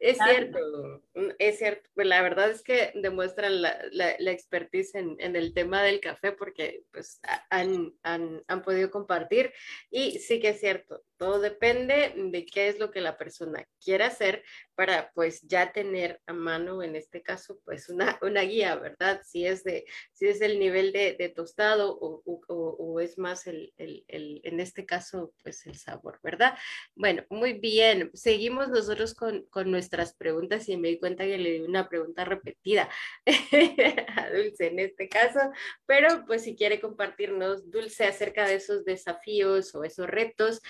[0.00, 1.02] es cierto,
[1.38, 1.90] es cierto.
[1.94, 6.32] Pues la verdad es que demuestran la, la, expertise en, en, el tema del café
[6.32, 9.52] porque pues han, han, han, podido compartir
[9.90, 11.02] y sí que es cierto.
[11.22, 14.42] Todo depende de qué es lo que la persona quiera hacer
[14.74, 19.20] para pues ya tener a mano, en este caso, pues una, una guía, ¿verdad?
[19.24, 24.40] Si es, de, si es el nivel de, tostado o, o, es más el, el,
[24.42, 26.58] en este caso, pues el sabor, ¿verdad?
[26.96, 28.10] Bueno, muy bien.
[28.14, 32.24] Seguimos nosotros con, con nuestras preguntas y me di cuenta que le di una pregunta
[32.24, 32.88] repetida
[34.16, 35.38] a Dulce en este caso,
[35.86, 40.60] pero pues si quiere compartirnos, Dulce, acerca de esos desafíos o esos retos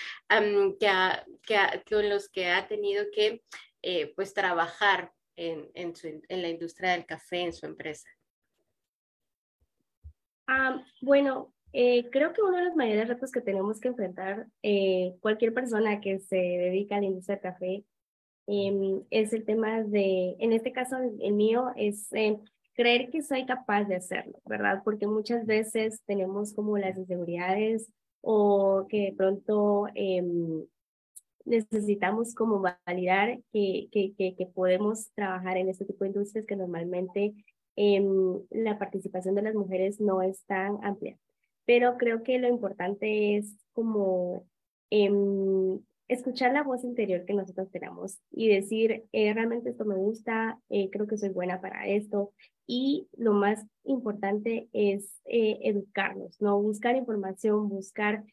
[0.78, 1.24] que, ha,
[1.88, 3.42] con los que ha tenido que
[3.82, 8.08] eh, pues trabajar en, en, su, en, la industria del café en su empresa?
[10.48, 15.14] Um, bueno, eh, creo que uno de los mayores retos que tenemos que enfrentar eh,
[15.20, 17.84] cualquier persona que se dedica a la industria del café
[18.48, 22.10] eh, es el tema de, en este caso el mío, es
[22.74, 24.82] creer que soy capaz de hacerlo, ¿verdad?
[24.84, 27.90] Porque muchas veces tenemos como las inseguridades
[28.22, 30.64] o que de pronto em,
[31.44, 37.34] necesitamos como validar que, que, que, podemos trabajar en este tipo de industrias que normalmente
[37.76, 38.02] eh,
[38.50, 41.18] la participación de las mujeres no es tan amplia.
[41.64, 44.46] Pero creo que lo importante es como
[44.90, 45.10] eh,
[46.12, 50.88] escuchar la voz interior que nosotros tenemos y decir, eh, realmente esto me gusta, eh,
[50.90, 52.32] creo que soy buena para esto.
[52.66, 56.60] Y lo más importante es eh, educarnos, ¿no?
[56.62, 58.24] Buscar información, buscar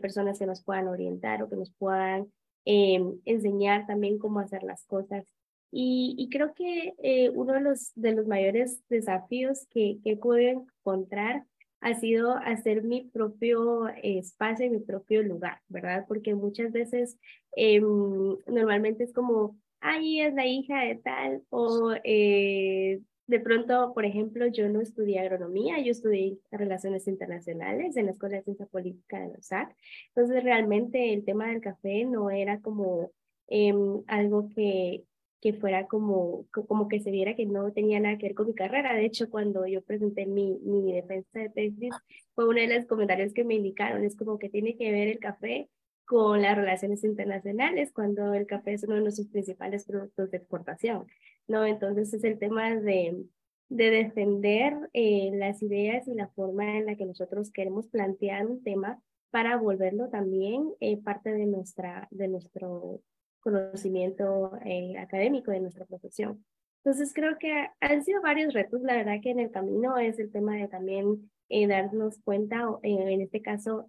[0.00, 2.32] personas que nos puedan orientar o que nos puedan
[2.68, 5.24] eh, enseñar también cómo hacer las cosas.
[5.70, 11.44] Y, creo que eh, uno de los, de los mayores desafíos que, que pude encontrar
[11.80, 16.04] ha sido hacer mi propio espacio, mi propio lugar, ¿verdad?
[16.08, 17.18] Porque muchas veces
[17.56, 24.04] eh, normalmente es como, ahí es la hija de tal, o eh, de pronto, por
[24.04, 29.18] ejemplo, yo no estudié agronomía, yo estudié relaciones internacionales en la Escuela de Ciencia Política
[29.20, 29.76] de la USAC.
[30.14, 33.10] Entonces, realmente el tema del café no era como
[33.48, 33.74] eh,
[34.06, 35.04] algo que,
[35.40, 38.54] que fuera como, como que se viera que no tenía nada que ver con mi
[38.54, 38.94] carrera.
[38.94, 41.94] De hecho, cuando yo presenté mi, mi defensa de tesis,
[42.34, 45.18] fue uno de los comentarios que me indicaron, es como que tiene que ver el
[45.18, 45.68] café
[46.04, 51.06] con las relaciones internacionales, cuando el café es uno de nuestros principales productos de exportación.
[51.48, 51.64] ¿no?
[51.66, 53.24] Entonces es el tema de,
[53.68, 58.62] de defender eh, las ideas y la forma en la que nosotros queremos plantear un
[58.62, 63.00] tema para volverlo también eh, parte de, nuestra, de nuestro
[63.46, 66.44] conocimiento eh, académico, de nuestra profesión.
[66.84, 70.30] Entonces creo que han sido varios retos, la verdad que en el camino es el
[70.30, 71.30] tema de también
[71.68, 73.86] darnos cuenta, en este caso,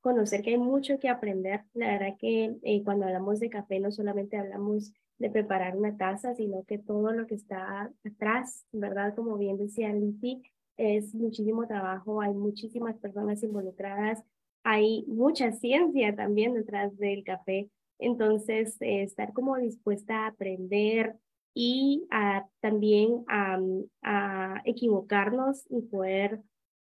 [0.00, 1.62] conocer que hay mucho que aprender.
[1.74, 2.54] La verdad que
[2.84, 7.26] cuando hablamos de café no solamente hablamos de preparar una taza, sino que todo lo
[7.26, 9.14] que está atrás, ¿verdad?
[9.14, 10.42] Como bien decía Liti,
[10.76, 14.22] es muchísimo trabajo, hay muchísimas personas involucradas,
[14.64, 17.70] hay mucha ciencia también detrás del café.
[17.98, 21.16] Entonces, eh, estar como dispuesta a aprender
[21.54, 23.58] y a, también a,
[24.02, 26.40] a equivocarnos y poder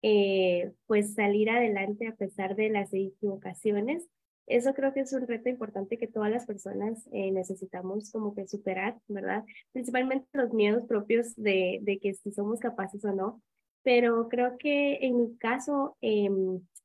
[0.03, 4.09] eh, pues salir adelante a pesar de las equivocaciones
[4.47, 8.47] eso creo que es un reto importante que todas las personas eh, necesitamos como que
[8.47, 9.45] superar, ¿verdad?
[9.73, 13.43] Principalmente los miedos propios de, de, que si somos capaces o no.
[13.83, 16.31] Pero creo que en mi caso eh,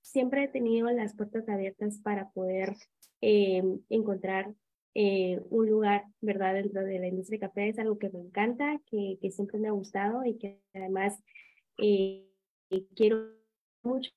[0.01, 2.75] siempre he tenido las puertas abiertas para poder
[3.21, 4.53] eh, encontrar
[4.95, 6.55] eh, un lugar, ¿verdad?
[6.55, 9.67] Dentro de la industria de café es algo que me encanta, que, que siempre me
[9.67, 11.21] ha gustado y que además
[11.77, 12.25] eh,
[12.95, 13.31] quiero
[13.83, 14.11] mucho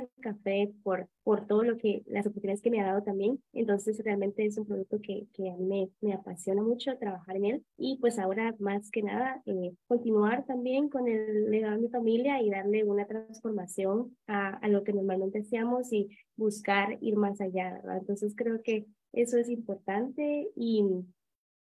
[0.00, 3.42] el café por, por todo lo que, las oportunidades que me ha dado también.
[3.52, 7.44] Entonces realmente es un producto que, que a mí me, me apasiona mucho trabajar en
[7.44, 11.88] él y pues ahora más que nada eh, continuar también con el legado de mi
[11.88, 17.40] familia y darle una transformación a, a lo que normalmente hacíamos y buscar ir más
[17.40, 17.98] allá, ¿verdad?
[17.98, 20.84] Entonces creo que eso es importante y,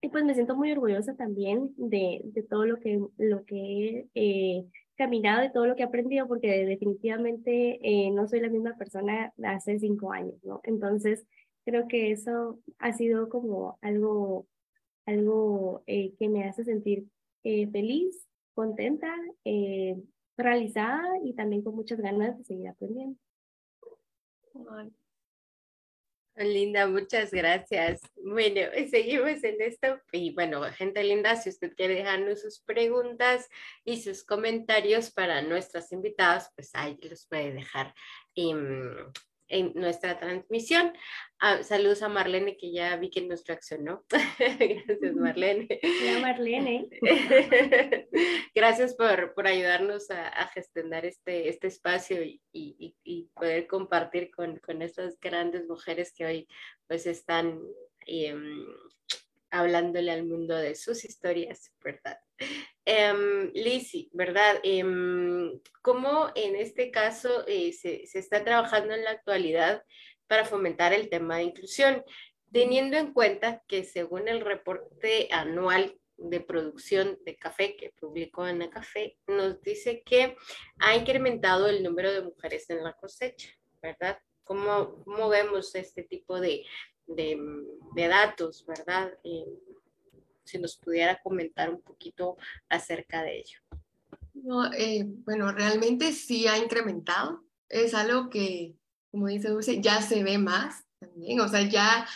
[0.02, 4.66] y pues me siento muy orgullosa también de, de todo lo que, lo que eh,
[4.96, 9.34] caminado de todo lo que he aprendido porque definitivamente eh, no soy la misma persona
[9.36, 10.62] de hace cinco años, ¿no?
[10.64, 11.26] Entonces,
[11.66, 14.48] creo que eso ha sido como algo,
[15.06, 17.06] algo eh, que me hace sentir
[17.44, 19.14] eh, feliz, contenta,
[20.38, 23.18] realizada y también con muchas ganas de seguir aprendiendo.
[26.36, 28.02] Linda, muchas gracias.
[28.16, 30.00] Bueno, seguimos en esto.
[30.12, 33.48] Y bueno, gente linda, si usted quiere dejarnos sus preguntas
[33.86, 37.94] y sus comentarios para nuestras invitadas, pues ahí los puede dejar
[38.36, 38.96] en,
[39.54, 40.94] en nuestra transmisión.
[41.40, 44.04] Ah, saludos a Marlene, que ya vi que nos reaccionó.
[44.40, 45.68] Gracias, Marlene.
[45.84, 46.90] Hola, Marlene.
[48.56, 54.32] Gracias por, por ayudarnos a, a, gestionar este, este espacio y, y, y poder compartir
[54.32, 56.48] con, con, estas grandes mujeres que hoy
[56.88, 58.66] pues están um,
[59.52, 62.18] hablándole al mundo de sus historias, ¿verdad?
[62.86, 64.62] Um, Lizzie, ¿verdad?
[64.66, 69.84] Um, ¿Cómo en este caso eh, se, está trabajando en la actualidad
[70.28, 72.04] para fomentar el tema de inclusión?
[72.52, 78.70] Teniendo en cuenta que según el reporte anual de producción de café que publicó Ana
[78.70, 80.36] Café, nos dice que
[80.80, 83.50] ha incrementado el número de mujeres en la cosecha,
[83.82, 84.20] ¿verdad?
[84.44, 86.66] ¿Cómo, cómo vemos este tipo de,
[87.96, 89.18] datos, ¿verdad?
[89.24, 89.46] Eh,
[90.44, 92.38] si nos pudiera comentar un poquito
[92.70, 93.60] acerca de ello.
[94.34, 97.44] No, eh, bueno, realmente sí ha incrementado.
[97.70, 98.76] Es algo que,
[99.12, 101.40] como dice Dulce, ya se ve más también.
[101.40, 102.08] O sea, ya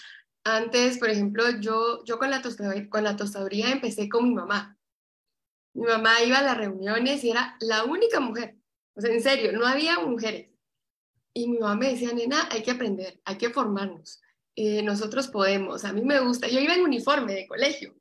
[0.43, 4.77] antes, por ejemplo, yo, yo con, la tostaduría, con la tostaduría empecé con mi mamá.
[5.73, 8.57] Mi mamá iba a las reuniones y era la única mujer.
[8.95, 10.49] O sea, en serio, no había mujeres.
[11.33, 14.21] Y mi mamá me decía, nena, hay que aprender, hay que formarnos.
[14.55, 15.85] Eh, nosotros podemos.
[15.85, 16.47] A mí me gusta.
[16.47, 17.95] Yo iba en uniforme de colegio.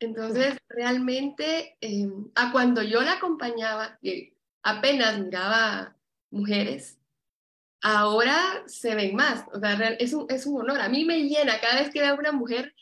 [0.00, 5.96] Entonces, realmente, eh, a cuando yo la acompañaba, que apenas miraba
[6.30, 6.98] mujeres,
[7.82, 9.44] ahora se ven más.
[9.52, 10.80] O sea, es un, es un honor.
[10.80, 12.74] A mí me llena cada vez que veo a una mujer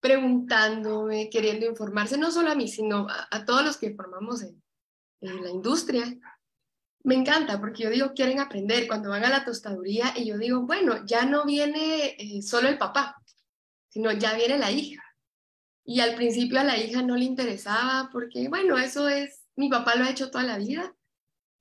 [0.00, 4.62] preguntándome, queriendo informarse, no solo a mí, sino a, todos los que formamos en,
[5.22, 6.04] en, la industria.
[7.02, 10.60] Me encanta porque yo digo, quieren aprender cuando van a la tostaduría y yo digo,
[10.62, 13.22] bueno, ya no viene eh, solo el papá,
[13.88, 15.07] sino ya viene la hija
[15.88, 19.96] y al principio a la hija no le interesaba porque, bueno, eso es, mi papá
[19.96, 20.94] lo ha hecho toda la vida,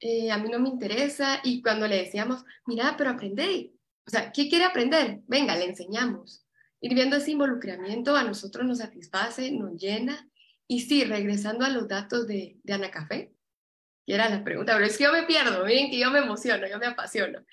[0.01, 1.39] eh, a mí no me interesa.
[1.45, 3.71] Y cuando le decíamos, mira, pero aprende,
[4.05, 5.21] o sea, ¿qué quiere aprender?
[5.27, 6.45] Venga, le enseñamos.
[6.81, 10.29] Ir viendo ese involucramiento a nosotros nos satisface, nos llena.
[10.67, 13.31] Y sí, regresando a los datos de, de Ana Café,
[14.05, 16.67] que era la pregunta, pero es que yo me pierdo, miren que yo me emociono,
[16.67, 17.45] yo me apasiono.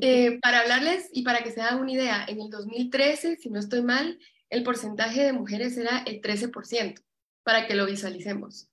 [0.00, 3.58] Eh, para hablarles y para que se hagan una idea, en el 2013, si no
[3.58, 4.16] estoy mal,
[4.50, 7.02] el porcentaje de mujeres era el 13%,
[7.44, 8.68] para que lo visualicemos.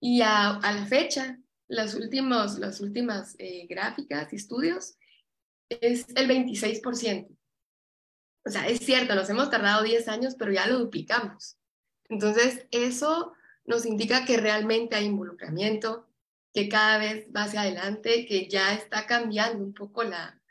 [0.00, 4.96] Y a, la fecha, las, últimos, las últimas eh, gráficas y estudios
[5.68, 7.28] es el 26%.
[8.44, 11.56] O sea, es cierto, nos hemos tardado 10 años, pero ya lo duplicamos.
[12.08, 13.32] Entonces, eso
[13.64, 16.08] nos indica que realmente hay involucramiento,
[16.52, 20.42] que cada vez va hacia adelante, que ya está cambiando un poco la,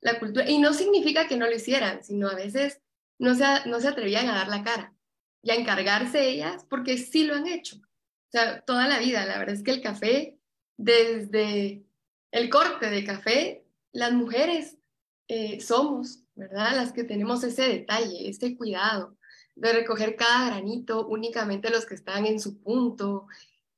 [0.00, 0.50] la cultura.
[0.50, 2.80] Y no significa que no lo hicieran, sino a veces
[3.18, 4.94] no se, no se atrevían a dar la cara
[5.42, 7.76] y a encargarse ellas porque sí lo han hecho.
[7.76, 10.38] O sea, toda la vida, la verdad es que el café,
[10.76, 11.84] desde
[12.30, 14.76] el corte de café, las mujeres
[15.28, 16.76] eh, somos, ¿verdad?
[16.76, 19.16] Las que tenemos ese detalle, ese cuidado
[19.54, 23.26] de recoger cada granito, únicamente los que están en su punto.
[23.26, 23.28] O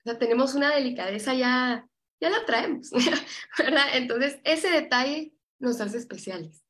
[0.05, 1.89] sea, tenemos una delicadeza ya,
[2.21, 2.91] ya la traemos,
[3.59, 3.87] ¿verdad?
[3.95, 6.65] Entonces, ese detalle nos hace especiales.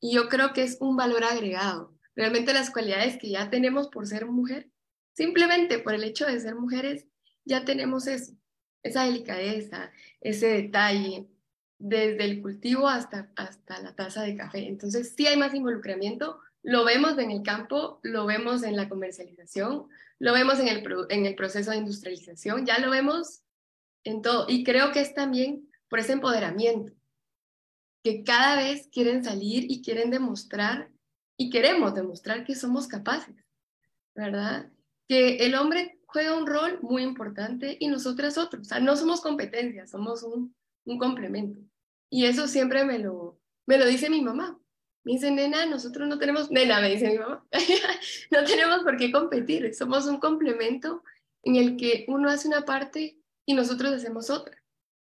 [0.00, 4.04] Y yo creo que es un valor agregado realmente las cualidades que ya tenemos por
[4.04, 4.68] ser mujer,
[5.12, 7.06] simplemente por el hecho de ser mujeres,
[7.44, 8.32] ya tenemos eso,
[8.82, 11.28] esa delicadeza, ese detalle,
[11.78, 14.66] desde el cultivo hasta, hasta la taza de café.
[14.66, 19.86] Entonces, sí hay más involucramiento, lo vemos en el campo, lo vemos en la comercialización,
[20.18, 23.42] lo vemos en el, en el proceso de industrialización, ya lo vemos
[24.02, 24.46] en todo.
[24.48, 26.92] Y creo que es también por ese empoderamiento,
[28.02, 30.90] que cada vez quieren salir y quieren demostrar
[31.40, 33.34] y queremos demostrar que somos capaces,
[34.14, 34.70] ¿verdad?
[35.08, 38.60] Que el hombre juega un rol muy importante y nosotras otro.
[38.60, 41.60] O sea, no somos competencia, somos un, un complemento.
[42.10, 44.58] Y eso siempre me lo, me lo dice mi mamá.
[45.04, 47.46] Me dice, nena, nosotros no tenemos, nena, me dice mi mamá,
[48.30, 51.02] no tenemos por qué competir, somos un complemento
[51.44, 54.60] en el que uno hace una parte y nosotros hacemos otra.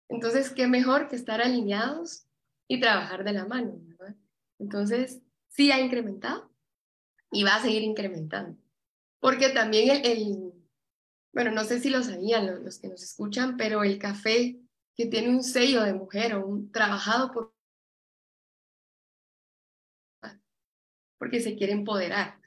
[0.08, 2.26] Entonces, ¿qué mejor que estar alineados
[2.68, 4.16] y trabajar de la mano, ¿verdad?
[4.60, 6.52] Entonces, sí ha incrementado
[7.32, 8.58] y va a seguir incrementando.
[9.20, 10.54] Porque también el, el
[11.34, 14.60] bueno, no sé si lo sabían los, los, que nos escuchan, pero el café
[14.96, 17.54] que tiene un sello de mujer o un trabajado por
[21.20, 22.40] porque se quiere empoderar.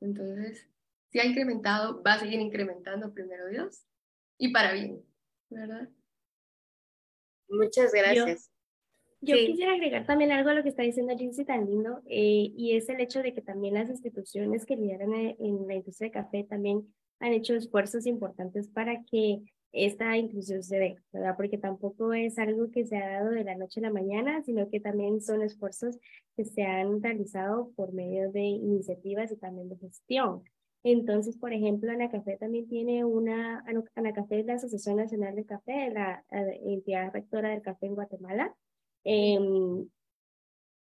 [0.00, 0.66] Entonces,
[1.10, 3.84] si ha incrementado, va a seguir incrementando primero Dios
[4.38, 5.04] y para bien,
[5.50, 5.88] ¿verdad?
[7.48, 8.50] Muchas gracias.
[9.20, 12.76] Yo quisiera agregar también algo a lo que está diciendo Lindsay tan lindo, eh, y
[12.76, 16.44] es el hecho de que también las instituciones que lideran en la industria de café
[16.44, 16.86] también
[17.18, 21.36] han hecho esfuerzos importantes para que esta inclusión se ve, ¿verdad?
[21.36, 24.68] Porque tampoco es algo que se ha dado de la noche a la mañana, sino
[24.68, 25.98] que también son esfuerzos
[26.36, 30.42] que se han realizado por medio de iniciativas y también de gestión.
[30.82, 33.62] Entonces, por ejemplo, Anacafé también tiene una,
[33.94, 38.54] Anacafé es la Asociación Nacional de Café, la, entidad rectora del café en Guatemala.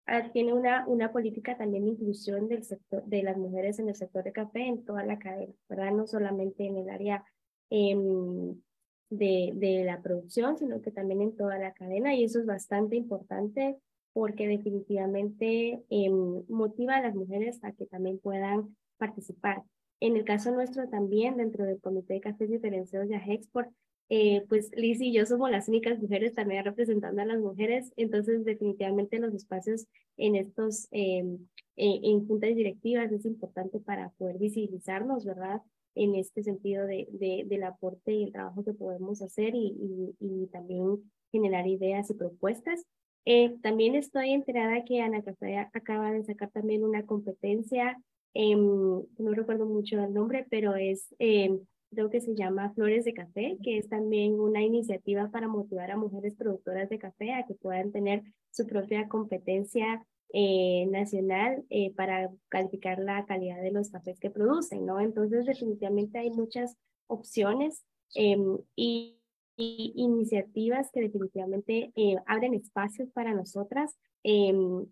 [0.07, 3.95] Ah, tiene una, una política también de inclusión del sector, de las mujeres en el
[3.95, 5.91] sector de café en toda la cadena, ¿verdad?
[5.93, 7.26] No solamente en el área
[7.72, 8.61] em,
[9.09, 12.95] de, de la producción, sino que también en toda la cadena y eso es bastante
[12.95, 13.78] importante
[14.13, 19.63] porque definitivamente em, motiva a las mujeres a que también puedan participar.
[19.99, 23.70] En el caso nuestro también, dentro del Comité de Cafés Diferenciados de Agexport,
[24.10, 28.45] eh, pues Liz y yo somos las únicas mujeres también representando a las mujeres, entonces
[28.45, 29.88] definitivamente los espacios
[30.18, 31.39] en estos, em,
[31.78, 35.62] en juntas directivas es importante para poder visibilizarnos, ¿verdad?
[35.95, 40.47] en este sentido de, de, del aporte y el trabajo que podemos hacer y, y,
[40.47, 42.86] también generar ideas y propuestas.
[43.26, 47.97] Eh, también estoy enterada que Ana Café acaba de sacar también una competencia,
[48.36, 51.58] no recuerdo mucho el nombre, pero es, eh,
[51.95, 55.97] creo que se llama Flores de Café, que es también una iniciativa para motivar a
[55.97, 62.29] mujeres productoras de café a que puedan tener su propia competencia eh, nacional eh, para
[62.49, 64.99] calificar la calidad de los cafés que producen, ¿no?
[64.99, 66.75] Entonces, definitivamente hay muchas
[67.07, 67.85] opciones
[68.15, 69.17] em, y,
[69.57, 74.85] iniciativas que definitivamente eh, abren espacios para nosotras, em,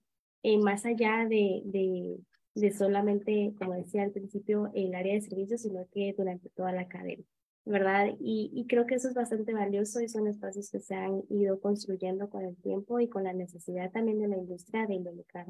[0.62, 2.18] más allá de,
[2.56, 6.88] de solamente, como decía al principio, el área de servicios, sino que durante toda la
[6.88, 7.24] cadena.
[7.66, 8.10] ¿verdad?
[8.20, 11.62] Y, y, creo que eso es bastante valioso y son espacios que se han ido
[11.62, 15.48] construyendo con el tiempo y con la necesidad también de la industria de involucrar.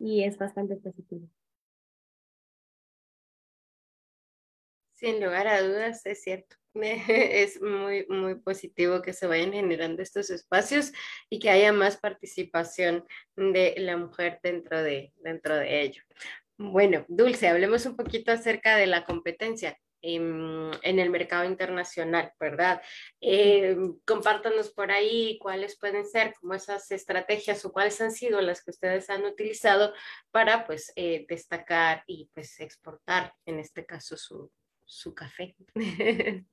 [0.00, 1.28] Y es bastante positivo.
[4.98, 6.56] Sin lugar a dudas, es cierto.
[6.74, 10.92] Es muy, muy positivo que se vayan generando estos espacios
[11.30, 13.04] y que haya más participación
[13.36, 16.02] de la mujer dentro de, dentro de ello.
[16.56, 22.82] Bueno, Dulce, hablemos un poquito acerca de la competencia en, el mercado internacional, ¿verdad?
[23.20, 28.64] Eh, compártanos por ahí cuáles pueden ser como esas estrategias o cuáles han sido las
[28.64, 29.92] que ustedes han utilizado
[30.32, 34.50] para pues eh, destacar y pues exportar en este caso su,
[34.88, 35.54] su café.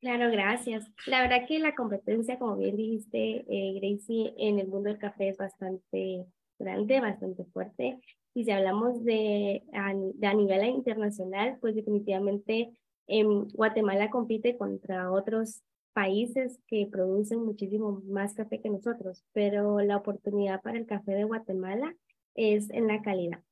[0.00, 0.90] Claro, gracias.
[1.06, 5.28] La verdad que la competencia, como bien dijiste, eh, Gracie, en el mundo del café
[5.28, 6.24] es bastante
[6.58, 8.00] grande, bastante fuerte.
[8.32, 12.72] Y si hablamos de a, nivel internacional, pues definitivamente
[13.08, 15.60] em, Guatemala compite contra otros
[15.92, 21.24] países que producen muchísimo más café que nosotros, pero la oportunidad para el café de
[21.24, 21.94] Guatemala
[22.34, 23.42] es en la calidad.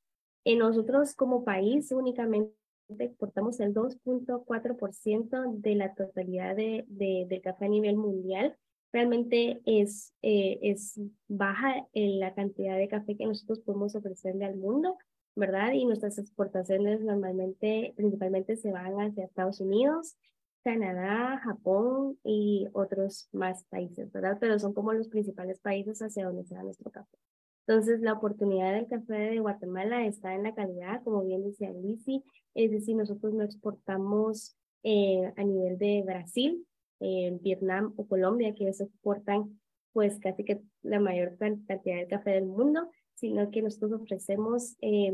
[0.44, 2.57] En nosotros como país únicamente
[2.98, 8.56] exportamos el 2.4% de la totalidad de, de, de, café a nivel mundial
[8.92, 14.56] realmente es, eh, es baja en la cantidad de café que nosotros podemos ofrecerle al
[14.56, 14.96] mundo,
[15.34, 15.72] ¿verdad?
[15.72, 20.16] Y nuestras exportaciones normalmente, principalmente se van hacia Estados Unidos,
[20.64, 24.38] Canadá, Japón y otros más países, ¿verdad?
[24.40, 27.16] Pero son como los principales países hacia donde se da nuestro café.
[27.68, 32.24] Entonces, la oportunidad del café de Guatemala está en la calidad, como bien decía Lisi,
[32.54, 36.66] es decir, nosotros no exportamos eh, a nivel de Brasil,
[36.98, 39.60] en Vietnam o Colombia, que ellos exportan
[39.92, 45.12] pues casi que la mayor cantidad de café del mundo, sino que nosotros ofrecemos eh,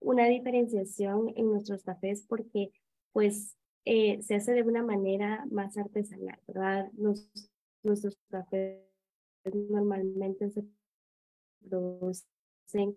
[0.00, 2.70] una diferenciación en nuestros cafés porque
[3.12, 6.90] pues eh, se hace de una manera más artesanal, ¿verdad?
[7.82, 8.82] nuestros cafés
[9.44, 10.64] normalmente se
[11.66, 12.96] producen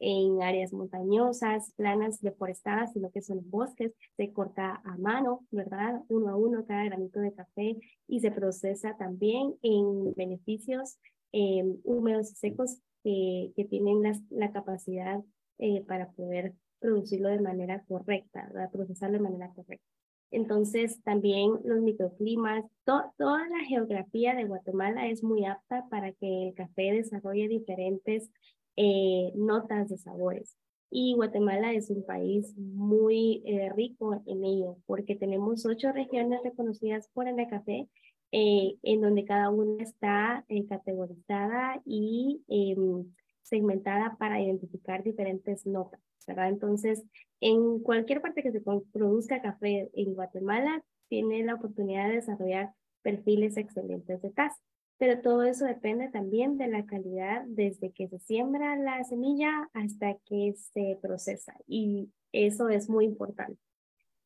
[0.00, 6.00] en áreas montañosas, planas, deforestadas, sino que son bosques, se corta a mano, ¿verdad?
[6.08, 7.76] Uno a uno cada granito de café
[8.08, 10.98] y se procesa también en beneficios
[11.32, 15.22] eh, húmedos y secos que tienen la capacidad
[15.58, 18.70] eh, para poder producirlo de manera correcta, ¿verdad?
[18.70, 19.99] procesarlo de manera correcta.
[20.30, 26.54] Entonces, también los microclimas, toda la geografía de Guatemala es muy apta para que el
[26.54, 28.30] café desarrolle diferentes
[28.76, 30.56] eh, notas de sabores.
[30.90, 37.08] Y Guatemala es un país muy eh, rico en ello, porque tenemos ocho regiones reconocidas
[37.12, 37.88] por el café,
[38.32, 43.04] eh, en donde cada una está categorizada y em,
[43.42, 46.00] segmentada para identificar diferentes notas,
[46.38, 47.02] Entonces,
[47.40, 52.72] en cualquier parte que se produzca café en Guatemala, tiene la oportunidad de desarrollar
[53.02, 54.56] perfiles excelentes de taza
[55.00, 60.18] pero todo eso depende también de la calidad desde que se siembra la semilla hasta
[60.26, 63.58] que se procesa y eso es muy importante.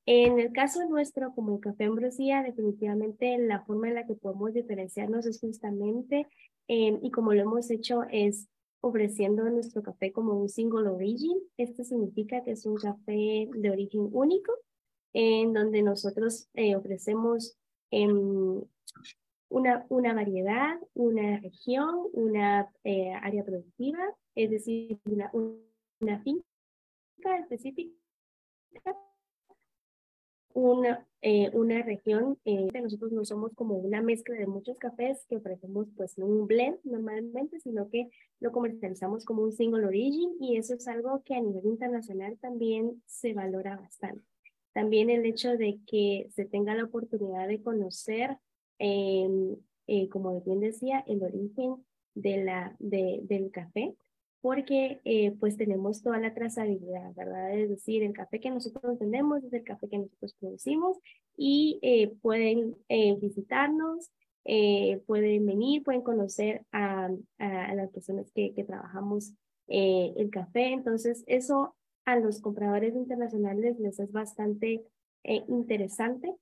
[0.05, 4.53] En el caso nuestro, como el café ambrosía, definitivamente la forma en la que podemos
[4.53, 6.27] diferenciarnos es justamente,
[6.67, 8.49] em, y como lo hemos hecho, es
[8.85, 11.39] ofreciendo nuestro café como un single origin.
[11.57, 14.53] Esto significa que es un café de origen único,
[15.15, 17.57] en donde nosotros eh, ofrecemos
[17.91, 18.63] em,
[19.49, 23.99] una, una variedad, una región, una eh, área productiva,
[24.35, 26.45] es decir, una, una finca
[27.41, 27.95] específica
[30.55, 35.37] una, eh, una región, eh, nosotros no somos como una mezcla de muchos cafés que
[35.37, 38.09] ofrecemos pues un blend normalmente, sino que
[38.41, 43.03] lo comercializamos como un single origin y eso es algo que a nivel internacional también
[43.05, 44.25] se valora bastante.
[44.73, 48.39] También el hecho de que se tenga la oportunidad de conocer,
[48.79, 49.57] em,
[49.89, 51.85] eh, como bien decía, el origen
[52.15, 53.95] de la, de, del café
[54.45, 57.59] porque eh, pues tenemos toda la trazabilidad, ¿verdad?
[57.59, 60.99] Es decir, el café que nosotros tenemos es el café que nosotros producimos
[61.35, 64.11] y eh, pueden eh, visitarnos,
[65.07, 69.33] pueden venir, pueden conocer a, a, las personas que, que trabajamos
[69.67, 70.75] el café.
[70.75, 71.75] Entonces, eso
[72.05, 74.85] a los compradores internacionales les es bastante
[75.23, 76.35] interesante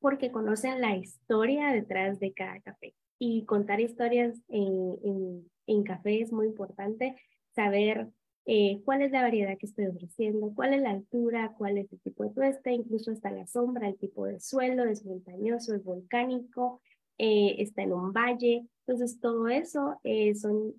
[0.00, 2.92] porque conocen la historia detrás de cada café.
[3.20, 7.16] Y contar historias en, en en café es muy importante
[7.54, 8.08] saber
[8.46, 12.00] eh, cuál es la variedad que estoy ofreciendo, cuál es la altura, cuál es el
[12.00, 16.82] tipo de tuesta, incluso hasta la sombra, el tipo de suelo, es montañoso, es volcánico,
[17.16, 18.66] eh, está en un valle.
[18.86, 20.74] Entonces, todo eso eh, son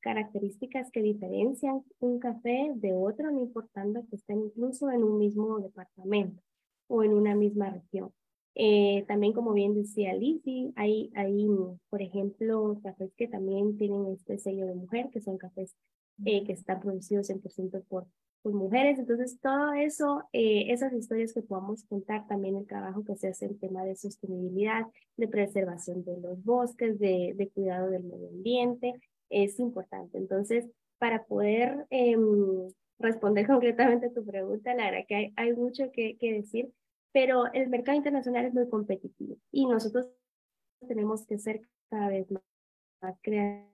[0.00, 5.60] características que diferencian un café de otro, no importando que estén incluso en un mismo
[5.60, 6.42] departamento
[6.88, 8.12] o en una misma región.
[8.60, 11.46] Eh, también, como bien decía Lizzie, hay, hay,
[11.90, 15.76] por ejemplo, cafés que también tienen este sello de mujer, que son cafés
[16.24, 18.08] eh, que están producidos 100% por,
[18.42, 18.98] por mujeres.
[18.98, 23.46] Entonces, todo eso, eh, esas historias que podamos contar, también el trabajo que se hace
[23.46, 24.86] en tema de sostenibilidad,
[25.16, 28.92] de preservación de los bosques, de, de cuidado del medio ambiente,
[29.30, 30.18] es importante.
[30.18, 30.66] Entonces,
[30.98, 36.16] para poder em, responder concretamente a tu pregunta, la verdad que hay, hay mucho que,
[36.18, 36.72] que decir,
[37.12, 40.06] pero el mercado internacional es muy competitivo y nosotros
[40.86, 42.42] tenemos que ser cada vez más,
[43.22, 43.68] creativos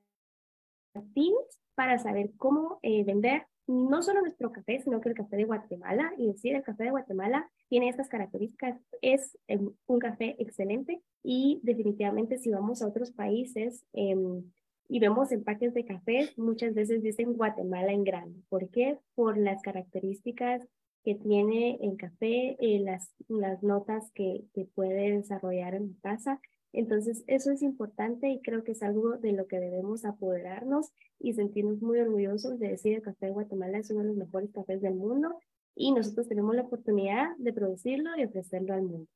[1.74, 6.12] para saber cómo eh, vender no solo nuestro café, sino que el café de Guatemala,
[6.18, 11.61] y decir, el café de Guatemala tiene estas características, es em, un café excelente y
[11.62, 14.45] definitivamente si vamos a otros países em,
[14.89, 18.43] y vemos empaques de café, muchas veces dicen Guatemala en grande.
[18.51, 18.99] ¿Por qué?
[19.14, 20.62] Por las características
[21.05, 26.40] que tiene el café, eh, las, las notas que, que puede desarrollar en casa.
[26.72, 30.90] Entonces, eso es importante y creo que es algo de lo que debemos apoderarnos
[31.20, 34.50] y sentirnos muy orgullosos de decir el café de Guatemala es uno de los mejores
[34.50, 35.38] cafés del mundo
[35.76, 39.09] y nosotros tenemos la oportunidad de producirlo y ofrecerlo al mundo.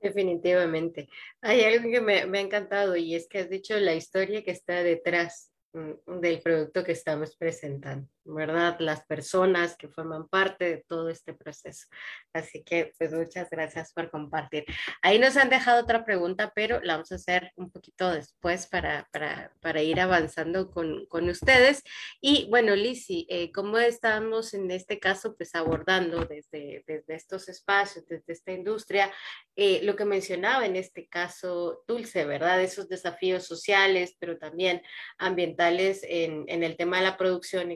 [0.00, 1.08] Definitivamente.
[1.40, 4.50] Hay algo que me, me ha encantado y es que has dicho la historia que
[4.52, 8.08] está detrás mm, del producto que estamos presentando.
[8.24, 8.76] ¿Verdad?
[8.78, 11.86] Las personas que forman parte de todo este proceso.
[12.32, 14.64] Así que, pues muchas gracias por compartir.
[15.02, 19.08] Ahí nos han dejado otra pregunta, pero la vamos a hacer un poquito después para,
[19.12, 21.82] para, para ir avanzando con, con, ustedes.
[22.20, 28.06] Y bueno, Lisi, eh, ¿cómo estamos en este caso, pues abordando desde, desde estos espacios,
[28.06, 29.12] desde esta industria,
[29.56, 32.62] eh, lo que mencionaba en este caso Dulce, ¿verdad?
[32.62, 34.82] Esos desafíos sociales, pero también
[35.18, 37.74] ambientales en, en el tema de la producción y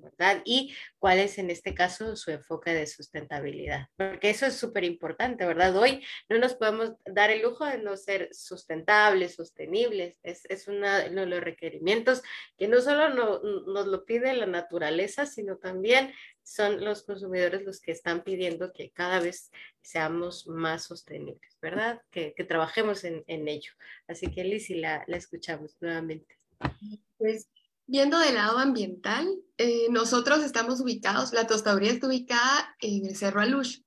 [0.00, 0.42] ¿verdad?
[0.44, 5.46] Y cuál es en este caso su enfoque de sustentabilidad, porque eso es súper importante,
[5.46, 5.76] ¿verdad?
[5.76, 10.88] Hoy no nos podemos dar el lujo de no ser sustentables, sostenibles, es, es uno
[10.88, 12.22] de los requerimientos
[12.56, 16.12] que no solo nos lo pide la naturaleza, sino también
[16.46, 19.50] son los consumidores los que están pidiendo que cada vez
[19.82, 22.00] seamos más sostenibles, ¿verdad?
[22.10, 23.72] Que, que trabajemos en, en, ello.
[24.06, 26.38] Así que Lizy, la, la escuchamos nuevamente.
[27.18, 27.48] Pues
[27.88, 29.28] Viendo del lado ambiental,
[29.58, 33.80] eh, nosotros estamos ubicados, la tostaduría está ubicada en el Cerro Alush.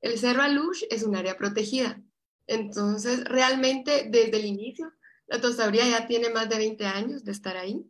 [0.00, 2.02] El Cerro Alush es un área protegida.
[2.48, 4.92] Entonces, realmente desde el inicio,
[5.28, 7.86] la tostaduría ya tiene más de 20 años de estar ahí.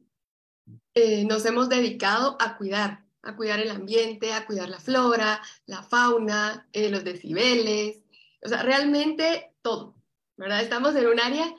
[0.92, 5.82] Eh, nos hemos dedicado a cuidar, a cuidar el ambiente, a cuidar la flora, la
[5.82, 8.02] fauna, eh, los decibeles,
[8.42, 9.96] o sea, realmente todo,
[10.36, 10.60] ¿verdad?
[10.60, 11.54] Estamos en un área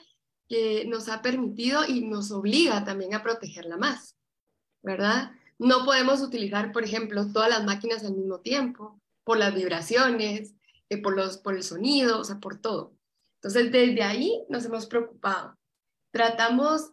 [0.50, 4.18] que nos ha permitido y nos obliga también a protegerla más,
[4.84, 5.32] ¿verdad?
[5.60, 10.56] No podemos utilizar, por ejemplo, todas las máquinas al mismo tiempo, por las vibraciones,
[10.90, 12.96] eh, por, los, por el sonido, o sea, por todo.
[13.38, 15.56] Entonces, desde ahí nos hemos preocupado.
[16.12, 16.92] Tratamos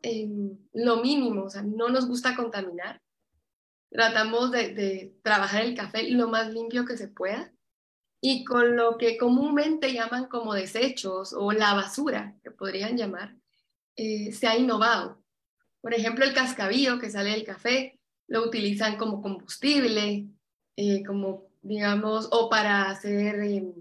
[0.74, 3.00] lo mínimo, o sea, no nos gusta contaminar.
[3.90, 7.52] Tratamos de, de trabajar el café lo más limpio que se pueda.
[8.20, 13.36] y con lo que comúnmente llaman como desechos o la basura, que podrían llamar,
[13.96, 15.22] eh, se ha innovado.
[15.80, 20.26] Por ejemplo, el cascabillo que sale del café lo utilizan como combustible,
[20.76, 23.72] eh, como digamos, o para hacer em,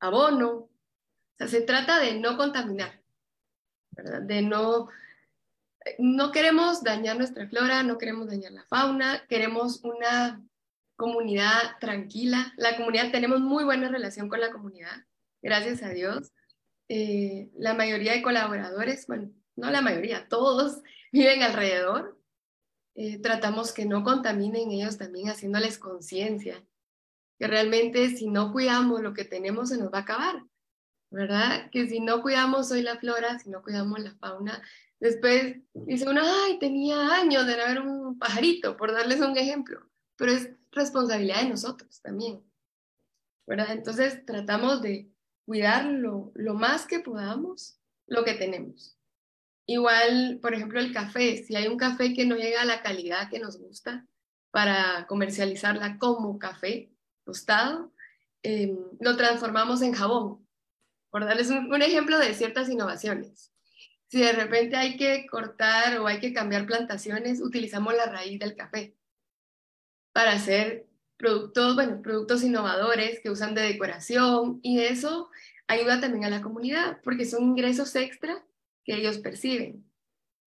[0.00, 0.50] abono.
[0.50, 0.70] O
[1.36, 3.00] sea, se trata de no contaminar,
[3.90, 4.22] ¿verdad?
[4.22, 4.88] De no,
[5.98, 10.42] no queremos dañar nuestra flora, no queremos dañar la fauna, queremos una
[10.96, 12.52] comunidad tranquila.
[12.56, 15.04] La comunidad, tenemos muy buena relación con la comunidad,
[15.42, 16.32] gracias a Dios.
[16.88, 20.82] Eh, la mayoría de colaboradores, bueno, no la mayoría, todos
[21.12, 22.18] viven alrededor.
[22.94, 26.64] Eh, tratamos que no contaminen ellos también haciéndoles conciencia,
[27.38, 30.42] que realmente si no cuidamos lo que tenemos se nos va a acabar,
[31.10, 31.70] ¿verdad?
[31.70, 34.60] Que si no cuidamos hoy la flora, si no cuidamos la fauna,
[34.98, 40.32] después dice uno, ay, tenía años de haber un pajarito, por darles un ejemplo, pero
[40.32, 42.42] es responsabilidad de nosotros también,
[43.46, 43.70] ¿verdad?
[43.70, 45.08] Entonces tratamos de
[45.48, 48.98] cuidar lo, más que podamos lo que tenemos.
[49.64, 53.30] Igual, por ejemplo, el café, si hay un café que no llega a la calidad
[53.30, 54.06] que nos gusta
[54.50, 56.92] para comercializarla como café
[57.24, 57.94] tostado,
[58.42, 60.46] em, lo transformamos en jabón,
[61.08, 63.50] por darles un ejemplo de ciertas innovaciones.
[64.08, 68.54] Si de repente hay que cortar o hay que cambiar plantaciones, utilizamos la raíz del
[68.54, 68.94] café
[70.12, 70.87] para hacer
[71.18, 75.28] productos, bueno, productos innovadores que usan de decoración y eso
[75.66, 78.42] ayuda también a la comunidad porque son ingresos extra
[78.84, 79.84] que ellos perciben.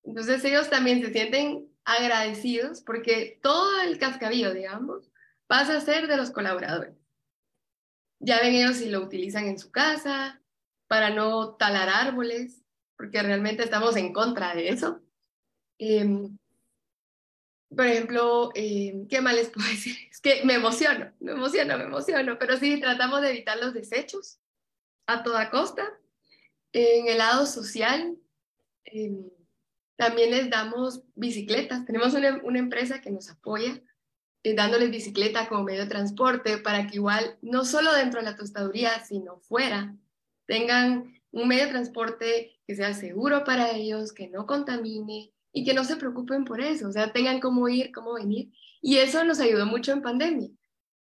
[0.03, 5.11] Entonces ellos también se sienten agradecidos porque todo el cascabillo, digamos,
[5.45, 6.95] pasa a ser de los colaboradores.
[8.19, 10.41] Ya ven ellos si lo utilizan en su casa
[10.87, 12.63] para no talar árboles,
[12.97, 15.01] porque realmente estamos en contra de eso.
[15.77, 16.37] Em,
[17.75, 20.10] por ejemplo, em, ¿qué más les puedo decir?
[20.21, 24.39] Que me emociono, me emociono, me emociono, pero sí tratamos de evitar los desechos
[25.07, 25.83] a toda costa.
[26.73, 28.17] En el lado social,
[28.85, 29.29] em,
[29.95, 31.85] también les damos bicicletas.
[31.85, 33.81] Tenemos una, una empresa que nos apoya
[34.43, 38.35] eh, dándoles bicicleta como medio de transporte para que igual, no solo dentro de la
[38.35, 39.95] tostaduría, sino fuera,
[40.47, 45.75] tengan un medio de transporte que sea seguro para ellos, que no contamine y que
[45.75, 48.51] no se preocupen por eso, o sea, tengan cómo ir, cómo venir.
[48.81, 50.49] Y eso nos ayudó mucho en pandemia.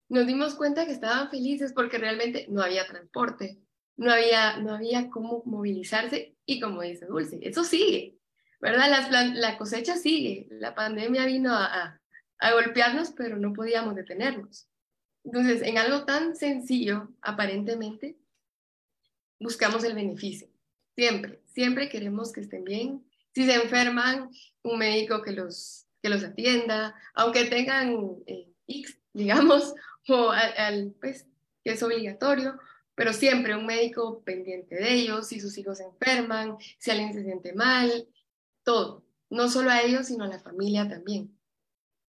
[0.09, 3.57] Nos dimos cuenta que estaban felices porque realmente no había transporte,
[3.95, 8.17] no había, no había cómo movilizarse y como dice Dulce, eso sigue,
[8.59, 8.89] ¿verdad?
[9.33, 11.99] la cosecha sigue, la pandemia vino a,
[12.39, 14.67] a, golpearnos, pero no podíamos detenernos.
[15.23, 18.17] Entonces, en algo tan sencillo, aparentemente,
[19.39, 20.49] buscamos el beneficio.
[20.95, 24.29] Siempre, siempre queremos que estén bien, si se enferman,
[24.63, 29.73] un médico que los, que los atienda, aunque tengan eh, X, digamos,
[30.09, 31.25] o al, pues,
[31.63, 32.59] que es obligatorio,
[32.93, 37.53] pero siempre un médico pendiente de ellos, si sus hijos enferman, si alguien se siente
[37.53, 38.07] mal,
[38.63, 41.35] todo, no solo a ellos, sino a la familia también.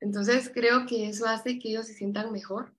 [0.01, 2.75] Entonces creo que eso hace que ellos se sientan mejor,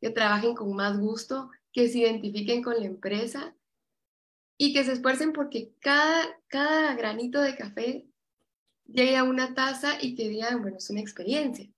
[0.00, 3.54] que trabajen con más gusto, que se identifiquen con la empresa
[4.56, 8.09] y que se esfuercen porque cada, cada granito de café
[8.92, 11.68] llegue a una taza y que digan, bueno, es una experiencia.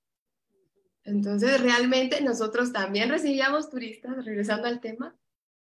[1.05, 5.17] Entonces, realmente nosotros también recibíamos turistas, regresando al tema,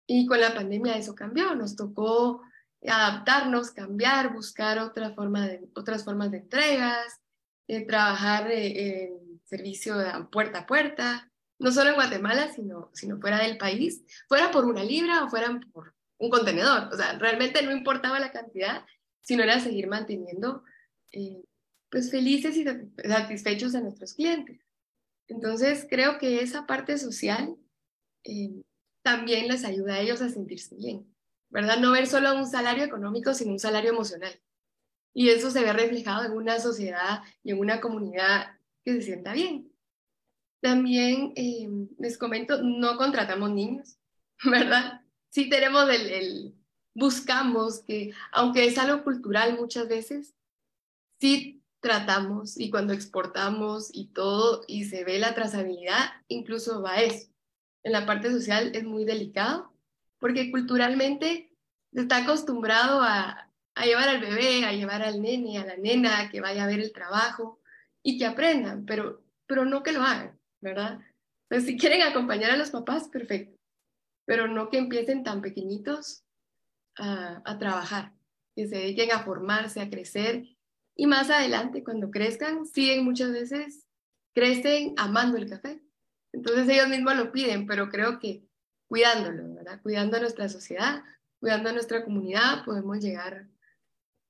[0.07, 2.41] y con la pandemia eso cambió, nos tocó
[2.87, 7.19] adaptarnos, cambiar, buscar otra forma de, otras formas de entregas,
[7.67, 13.19] eh, trabajar eh, en servicio de puerta a puerta, no solo en Guatemala, sino, sino
[13.19, 16.89] fuera del país, fuera por una libra o fueran por un contenedor.
[16.93, 18.85] O sea, realmente no importaba la cantidad,
[19.21, 20.63] sino era seguir manteniendo
[21.15, 21.43] eh,
[21.89, 22.65] pues felices y
[23.07, 24.59] satisfechos a nuestros clientes.
[25.27, 27.55] Entonces, creo que esa parte social
[28.23, 28.61] eh,
[29.01, 31.11] también les ayuda a ellos a sentirse bien,
[31.49, 31.79] ¿verdad?
[31.79, 34.39] No ver solo un salario económico, sino un salario emocional.
[35.13, 39.33] Y eso se ve reflejado en una sociedad y en una comunidad que se sienta
[39.33, 39.71] bien.
[40.61, 43.97] También eh, les comento, no contratamos niños,
[44.43, 45.01] ¿verdad?
[45.35, 46.55] sí tenemos el,
[46.93, 50.34] buscamos que, aunque es algo cultural muchas veces,
[51.19, 57.29] sí tratamos y cuando exportamos y todo y se ve la trazabilidad, incluso va eso.
[57.83, 59.73] En la parte social es muy delicado
[60.19, 61.51] porque culturalmente
[61.91, 66.41] está acostumbrado a, a llevar al bebé, a llevar al nene, a la nena, que
[66.41, 67.61] vaya a ver el trabajo
[68.01, 70.99] y que aprendan, pero, pero no que lo hagan, ¿verdad?
[71.49, 73.55] Entonces, si quieren acompañar a los papás, perfecto
[74.25, 76.23] pero no que empiecen tan pequeñitos
[76.97, 78.13] a, trabajar,
[78.55, 80.45] que se dediquen a formarse, a crecer
[80.95, 83.85] y más adelante, cuando crezcan, siguen muchas veces,
[84.33, 85.81] crecen amando el café.
[86.31, 88.43] Entonces ellos mismos lo piden, pero creo que
[88.87, 89.43] cuidándolo.
[89.83, 91.03] Cuidando a nuestra sociedad,
[91.39, 93.47] cuidando a nuestra comunidad, podemos llegar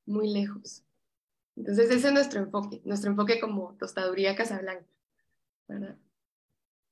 [0.05, 0.83] muy lejos.
[1.55, 4.85] Entonces ese es nuestro enfoque, nuestro enfoque como Tostaduría Casablanca,
[5.67, 5.97] ¿verdad?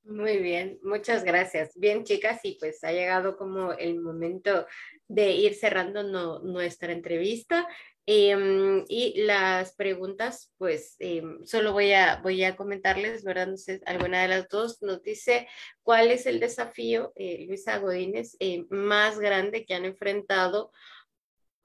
[0.04, 1.72] Muy bien, muchas gracias.
[1.76, 4.66] Bien, chicas, y pues ha llegado como el momento
[5.08, 6.04] de ir cerrando
[6.42, 7.68] nuestra entrevista.
[8.06, 13.48] Em, y las preguntas, pues em, solo voy a, voy a comentarles, ¿verdad?
[13.48, 15.48] No sé, alguna de las dos nos dice
[15.84, 20.72] cuál es el desafío, eh, Luisa Godínez, eh, más grande que han enfrentado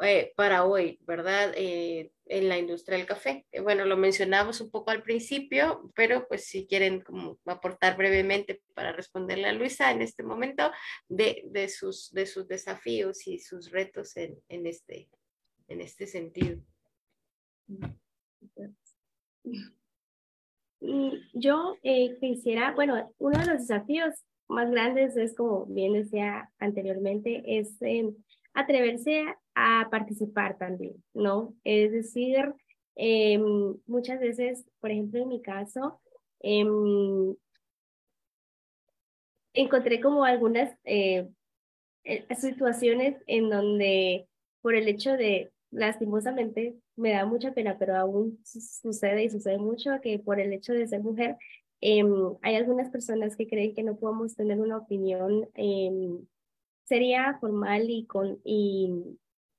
[0.00, 1.52] eh, para hoy, ¿verdad?
[1.56, 3.46] Eh, en la industria del café.
[3.50, 8.62] Eh, bueno, lo mencionamos un poco al principio, pero pues si quieren como aportar brevemente
[8.74, 10.70] para responderle a Luisa en este momento
[11.08, 15.08] de, de sus, de sus desafíos y sus retos en, en, este,
[15.68, 16.58] en este sentido.
[21.32, 21.76] Yo
[22.20, 24.14] quisiera, bueno, uno de los desafíos
[24.48, 27.76] más grandes es, como bien decía anteriormente, es
[28.54, 31.54] atreverse a participar también, ¿no?
[31.64, 32.52] Es decir,
[32.96, 36.00] em, muchas veces, por ejemplo, en mi caso,
[36.40, 37.34] em,
[39.52, 41.28] encontré como algunas eh,
[42.04, 44.28] eh, situaciones en donde
[44.62, 49.90] por el hecho de, lastimosamente, me da mucha pena, pero aún sucede y sucede mucho
[50.02, 51.36] que por el hecho de ser mujer,
[51.80, 55.48] em, hay algunas personas que creen que no podemos tener una opinión
[56.88, 58.90] sería formal y con, y,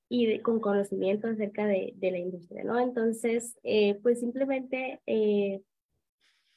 [0.08, 2.78] y con conocimiento acerca de, de, la industria, ¿no?
[2.80, 5.62] Entonces, eh, pues simplemente eh,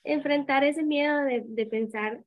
[0.04, 2.24] enfrentar ese miedo de, de pensar,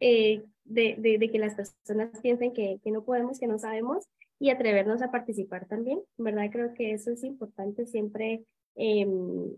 [0.00, 4.08] eh, de, de, que las personas piensen que, que no podemos, que no sabemos
[4.40, 6.48] y atrevernos a participar también, ¿verdad?
[6.50, 8.42] Creo que eso es importante siempre
[8.74, 9.54] em,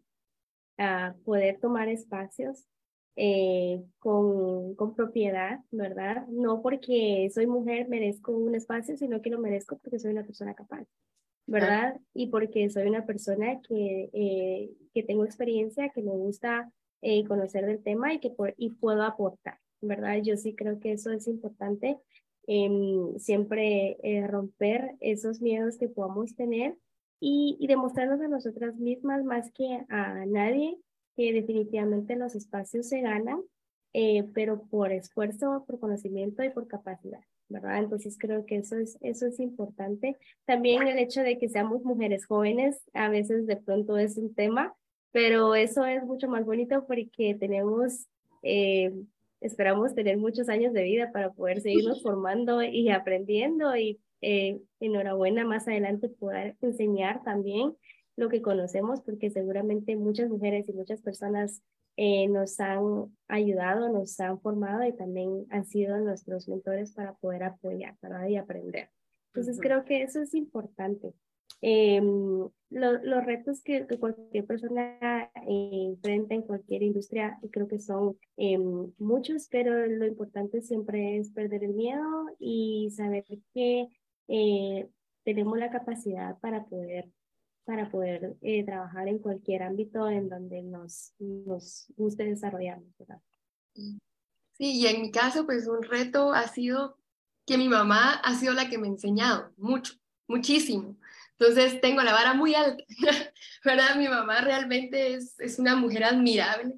[0.76, 2.66] a poder tomar espacios
[3.14, 6.26] eh, con, con propiedad, ¿verdad?
[6.28, 10.54] No porque soy mujer merezco un espacio, sino que lo merezco porque soy una persona
[10.54, 10.84] capaz,
[11.46, 12.00] ¿verdad?
[12.12, 16.72] Y porque soy una persona que, eh, que tengo experiencia, que me gusta
[17.02, 20.16] eh, conocer del tema y que y puedo aportar, ¿verdad?
[20.22, 21.98] Yo sí creo que eso es importante,
[22.46, 23.96] em, siempre
[24.28, 26.76] romper esos miedos que podamos tener
[27.20, 30.78] y, y demostrarnos a nosotras mismas más que a nadie
[31.16, 33.42] que definitivamente los espacios se ganan,
[33.92, 37.78] eh, pero por esfuerzo, por conocimiento y por capacidad, ¿verdad?
[37.78, 40.16] Entonces creo que eso es, eso es importante.
[40.46, 44.74] También el hecho de que seamos mujeres jóvenes, a veces de pronto es un tema,
[45.10, 48.06] pero eso es mucho más bonito porque tenemos,
[48.42, 48.94] eh,
[49.42, 55.44] esperamos tener muchos años de vida para poder seguirnos formando y aprendiendo y eh, enhorabuena
[55.44, 57.76] más adelante poder enseñar también
[58.16, 61.62] lo que conocemos, porque seguramente muchas mujeres y muchas personas
[61.96, 67.44] eh, nos han ayudado, nos han formado y también han sido nuestros mentores para poder
[67.44, 68.28] apoyar ¿verdad?
[68.28, 68.90] y aprender.
[69.34, 71.14] Entonces creo que eso es importante.
[71.64, 78.92] Em, los retos que, cualquier persona eh, enfrenta en cualquier industria creo que son em,
[78.98, 83.88] muchos, pero lo importante siempre es perder el miedo y saber que
[84.26, 84.88] eh,
[85.24, 87.08] tenemos la capacidad para poder
[87.64, 92.92] para poder eh, trabajar en cualquier ámbito en donde nos, nos guste desarrollarnos.
[93.74, 96.98] Sí, y en mi caso, pues un reto ha sido
[97.46, 99.94] que mi mamá ha sido la que me ha enseñado mucho,
[100.26, 100.96] muchísimo.
[101.42, 102.84] Entonces tengo la vara muy alta,
[103.64, 103.96] ¿verdad?
[103.96, 106.74] Mi mamá realmente es, es una mujer admirable.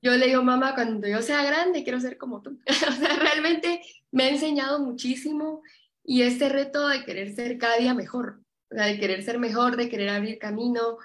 [0.00, 2.58] Yo le digo, mamá, cuando yo sea grande quiero ser como tú.
[2.88, 5.62] o sea, realmente me ha enseñado muchísimo
[6.02, 8.40] y este reto de querer ser cada día mejor,
[8.70, 10.96] de querer ser mejor, de querer abrir camino,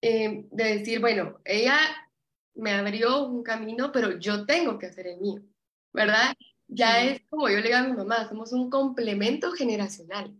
[0.00, 1.78] eh, de decir, bueno, ella
[2.54, 5.42] me abrió un camino, pero yo tengo que hacer el mío,
[5.92, 6.34] ¿verdad?
[6.68, 10.34] Ya es como yo le digo a mi mamá, somos un complemento generacional.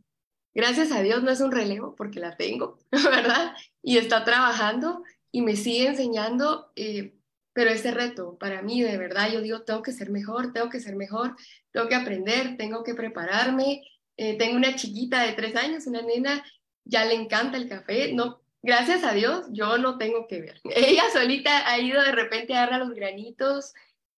[0.55, 3.55] Gracias a Dios no es un relevo porque la tengo, ¿verdad?
[3.83, 7.15] Y está trabajando y me sigue enseñando, eh,
[7.53, 10.81] pero ese reto para mí, de verdad, yo digo, tengo que ser mejor, tengo que
[10.81, 11.37] ser mejor,
[11.73, 13.83] tengo que aprender, tengo que prepararme.
[14.17, 16.45] Eh, tengo una chiquita de tres años, una nena
[16.85, 20.61] ya le encanta el café, no, gracias a Dios, yo no tengo que ver.
[20.65, 23.73] Ella solita ha ido de repente a darle los granitos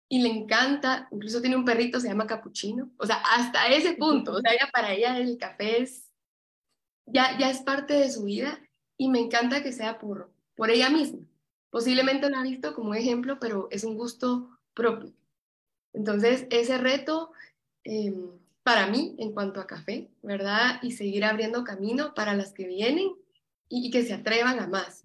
[0.09, 4.34] y le encanta, incluso tiene un perrito, se llama Capuchino, o sea, hasta ese punto,
[4.34, 6.11] o sea, para ella el café es,
[7.12, 8.59] ya, ya es parte de su vida
[8.97, 11.20] y me encanta que sea por, por ella misma.
[11.70, 15.14] Posiblemente lo ha visto como ejemplo, pero es un gusto propio.
[15.93, 17.32] Entonces, ese reto...
[17.84, 18.14] Eh,
[18.64, 20.80] para mí en cuanto a café, ¿verdad?
[20.84, 23.12] Y seguir abriendo camino para las que vienen
[23.68, 25.03] y, que se atrevan a más.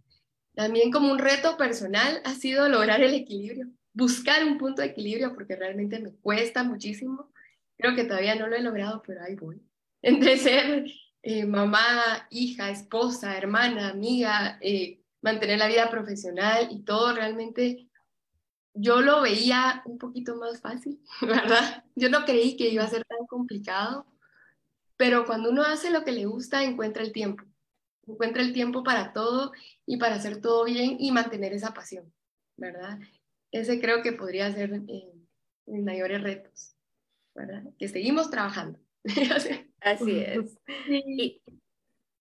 [0.54, 5.32] También como un reto personal ha sido lograr el equilibrio, buscar un punto de equilibrio
[5.34, 7.30] porque realmente me cuesta muchísimo
[7.78, 9.60] creo que todavía no lo he logrado, pero ahí voy.
[10.02, 10.86] Entre ser
[11.22, 17.88] eh, mamá, hija, esposa, hermana, amiga, eh, mantener la vida profesional y todo realmente
[18.74, 21.84] yo lo veía un poquito más fácil, ¿verdad?
[21.94, 24.06] Yo no creí que iba a ser tan complicado,
[24.96, 27.44] pero cuando uno hace lo que le gusta, encuentra el tiempo,
[28.06, 29.52] encuentra el tiempo para todo
[29.84, 32.12] y para hacer todo bien y mantener esa pasión,
[32.56, 32.98] ¿verdad?
[33.50, 35.12] Ese creo que podría ser eh,
[35.66, 36.74] mis mayores retos,
[37.34, 37.64] ¿verdad?
[37.78, 38.78] Que seguimos trabajando.
[39.86, 40.58] Así es.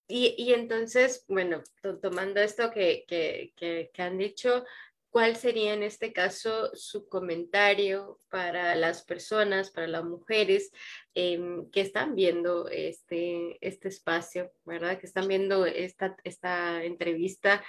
[0.07, 1.63] Y, y, entonces, bueno,
[1.99, 4.63] tomando esto que, que, que, que han dicho,
[5.09, 10.71] ¿cuál sería en este caso su comentario para las personas, para las mujeres
[11.15, 14.99] em, que están viendo este, este espacio, ¿verdad?
[14.99, 17.65] Que están viendo esta, esta entrevista.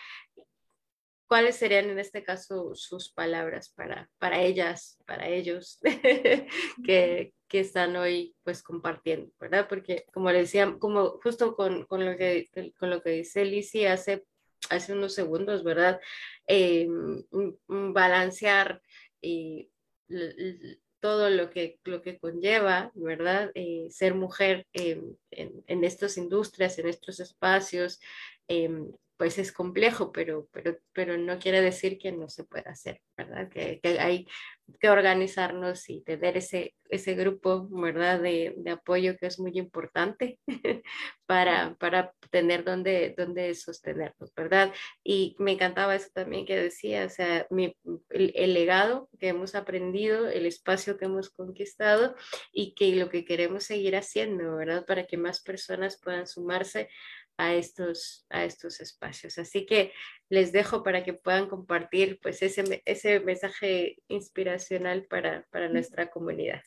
[1.26, 5.80] ¿Cuáles serían en este caso sus palabras para, para ellas, para ellos
[6.84, 9.66] que, que están hoy pues compartiendo, ¿verdad?
[9.68, 13.88] Porque como le decía, como justo con, con, lo, que, con lo que dice Lizzie
[13.88, 14.24] hace
[14.70, 16.00] hace unos segundos, ¿verdad?
[16.46, 16.88] Eh,
[17.68, 18.82] balancear
[19.22, 19.68] eh,
[21.00, 23.50] todo lo que, lo que conlleva, ¿verdad?
[23.54, 28.00] Eh, ser mujer en, en, estas industrias, en estos espacios,
[29.16, 33.48] pues es complejo, pero, pero, pero no quiere decir que no se pueda hacer, ¿verdad?
[33.48, 34.26] Que, que hay
[34.80, 38.20] que organizarnos y tener ese, ese grupo, ¿verdad?
[38.20, 40.38] De, de apoyo que es muy importante
[41.26, 44.72] para, para tener donde, donde sostenernos, ¿verdad?
[45.02, 47.74] Y me encantaba eso también que decía, o sea, mi,
[48.10, 52.14] el, el, legado que hemos aprendido, el espacio que hemos conquistado
[52.52, 54.84] y que lo que queremos seguir haciendo, ¿verdad?
[54.84, 56.88] Para que más personas puedan sumarse
[57.38, 59.38] a estos, a estos espacios.
[59.38, 59.92] Así que
[60.28, 66.62] les dejo para que puedan compartir pues ese, ese mensaje inspiracional para, para nuestra comunidad.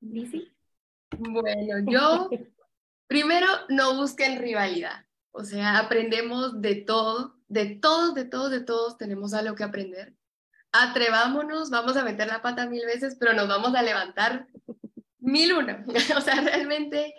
[0.00, 0.52] Lizzie.
[1.18, 2.30] Bueno, yo
[3.06, 5.04] primero no busquen rivalidad.
[5.30, 10.14] O sea, aprendemos de todo, de todos, de todos, de todos tenemos algo que aprender.
[10.72, 14.46] Atrevámonos, vamos a meter la pata mil veces, pero nos vamos a levantar
[15.18, 15.84] mil una.
[16.16, 17.14] o sea, realmente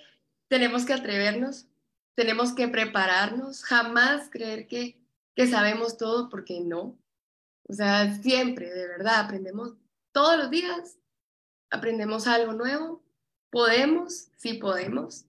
[0.50, 1.68] tenemos que atrevernos,
[2.16, 5.00] tenemos que prepararnos, jamás creer que,
[5.36, 6.97] que sabemos todo porque no.
[7.64, 9.76] O sea, siempre, de verdad, aprendemos
[10.12, 10.97] todos los días,
[11.70, 13.02] aprendemos algo nuevo,
[13.52, 15.26] podemos, sí podemos.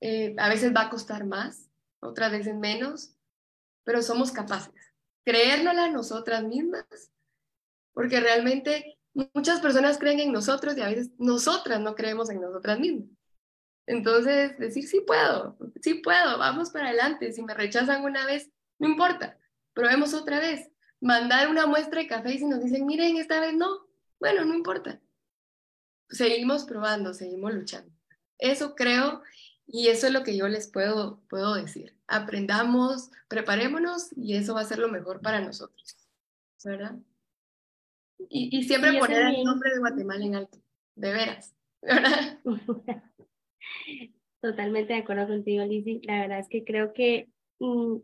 [0.00, 1.68] Eh, a veces va a costar más,
[2.00, 3.14] otras veces menos,
[3.84, 4.74] pero somos capaces.
[5.24, 6.84] Creérnosla nosotras mismas,
[7.94, 8.98] porque realmente
[9.34, 13.17] muchas personas creen en nosotros y a veces nosotras no creemos en nosotras mismas.
[13.88, 17.32] Entonces, decir, sí puedo, sí puedo, vamos para adelante.
[17.32, 19.38] Si me rechazan una vez, no importa,
[19.72, 20.70] probemos otra vez.
[21.00, 23.86] Mandar una muestra de café y si nos dicen, miren, esta vez no,
[24.20, 25.00] bueno, no importa.
[26.10, 27.90] Seguimos probando, seguimos luchando.
[28.38, 29.22] Eso creo
[29.66, 31.96] y eso es lo que yo les puedo, puedo decir.
[32.08, 35.96] Aprendamos, preparémonos y eso va a ser lo mejor para nosotros.
[36.62, 36.94] ¿Verdad?
[38.28, 40.58] Y, y siempre poner el nombre de Guatemala en alto,
[40.94, 41.54] de veras.
[41.80, 42.38] ¿verdad?
[44.40, 46.00] Totalmente de acuerdo contigo, Lizzie.
[46.04, 47.96] La verdad es que creo que mm,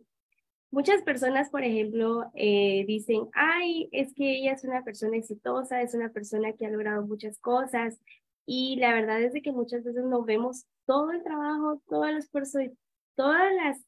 [0.70, 5.94] muchas personas, por ejemplo, eh, dicen, ay, es que ella es una persona exitosa, es
[5.94, 8.00] una persona que ha logrado muchas cosas.
[8.46, 12.18] Y la verdad es de que muchas veces no vemos todo el trabajo, todo el
[12.18, 12.72] esfuerzo y
[13.14, 13.78] todas las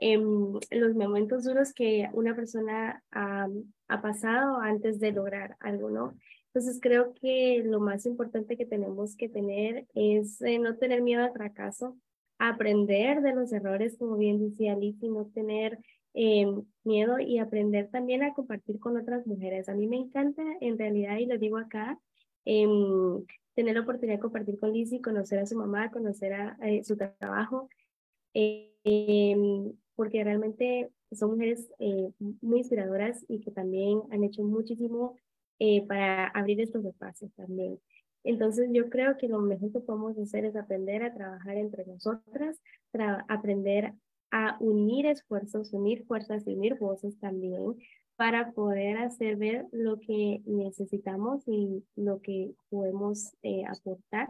[0.00, 3.48] em, los momentos duros que una persona ha,
[3.88, 6.14] ha pasado antes de lograr algo, ¿no?
[6.48, 11.22] Entonces creo que lo más importante que tenemos que tener es eh, no tener miedo
[11.22, 11.96] al fracaso,
[12.38, 15.78] aprender de los errores, como bien decía Liz, y no tener
[16.14, 16.46] eh,
[16.84, 19.68] miedo y aprender también a compartir con otras mujeres.
[19.68, 21.98] A mí me encanta en realidad, y lo digo acá,
[22.44, 22.66] eh,
[23.54, 26.82] tener la oportunidad de compartir con Liz y conocer a su mamá, conocer a, eh,
[26.84, 27.68] su trabajo,
[28.32, 31.68] em, porque realmente son mujeres
[32.40, 35.16] muy inspiradoras y que también han hecho muchísimo
[35.58, 37.78] eh, para abrir estos espacios también.
[38.24, 42.60] Entonces yo creo que lo mejor que podemos hacer es aprender a trabajar entre nosotras,
[43.28, 43.94] aprender
[44.30, 47.76] a unir esfuerzos, unir fuerzas y unir voces también
[48.16, 54.28] para poder hacer ver lo que necesitamos y lo que podemos eh, aportar.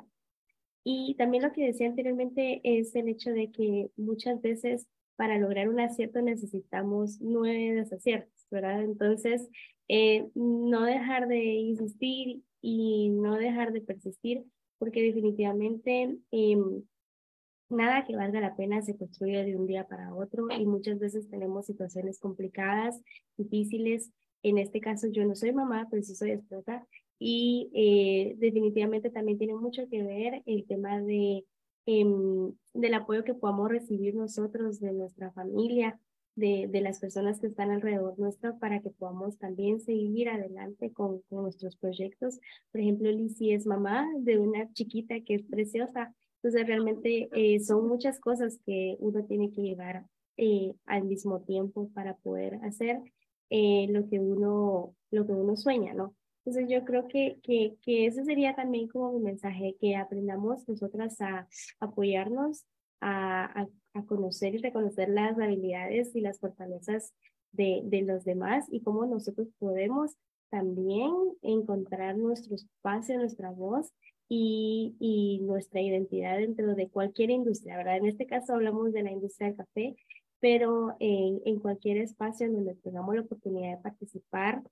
[0.84, 5.68] Y también lo que decía anteriormente es el hecho de que muchas veces para lograr
[5.68, 8.82] un acierto necesitamos nueve desaciertos, ¿verdad?
[8.82, 9.48] Entonces,
[9.88, 14.44] eh, no dejar de insistir y no dejar de persistir,
[14.78, 16.82] porque definitivamente em,
[17.70, 21.28] nada que valga la pena se construye de un día para otro y muchas veces
[21.28, 23.00] tenemos situaciones complicadas,
[23.36, 24.10] difíciles.
[24.42, 26.86] En este caso yo no soy mamá, pero sí soy esposa
[27.18, 31.44] y eh, definitivamente también tiene mucho que ver el tema de,
[31.86, 35.98] em, del apoyo que podamos recibir nosotros de nuestra familia,
[36.38, 41.20] de, de, las personas que están alrededor nuestro para que podamos también seguir adelante con,
[41.28, 42.38] con nuestros proyectos.
[42.70, 46.14] Por ejemplo, Lizzie es mamá de una chiquita que es preciosa.
[46.36, 51.90] Entonces, realmente eh, son muchas cosas que uno tiene que llevar eh, al mismo tiempo
[51.92, 53.00] para poder hacer
[53.50, 56.14] eh, lo, que uno, lo que uno sueña, ¿no?
[56.44, 61.20] Entonces yo creo que, que, que ese sería también como mi mensaje, que aprendamos nosotras
[61.20, 61.46] a
[61.80, 62.64] apoyarnos,
[63.00, 63.68] a, a,
[64.06, 67.12] conocer y reconocer las habilidades y las fortalezas
[67.52, 70.12] de, de los demás y cómo nosotros podemos
[70.50, 73.92] también encontrar nuestro espacio, nuestra voz
[74.28, 77.96] y, y, nuestra identidad dentro de cualquier industria, ¿verdad?
[77.96, 79.96] En este caso hablamos de la industria del café,
[80.40, 84.62] pero en, en cualquier espacio donde tengamos la oportunidad de participar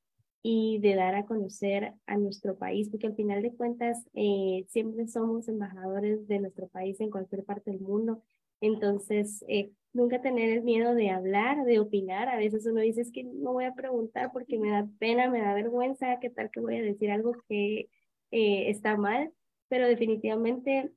[0.49, 5.09] y de dar a conocer a nuestro país, porque al final de cuentas eh, siempre
[5.09, 8.23] somos embajadores de nuestro país en cualquier parte del mundo.
[8.61, 12.29] Entonces, eh, nunca tener el miedo de hablar, de opinar.
[12.29, 15.41] A veces uno dice, es que no voy a preguntar porque me da pena, me
[15.41, 17.89] da vergüenza, qué tal que voy a decir algo que
[18.31, 19.33] eh, está mal,
[19.69, 20.91] pero definitivamente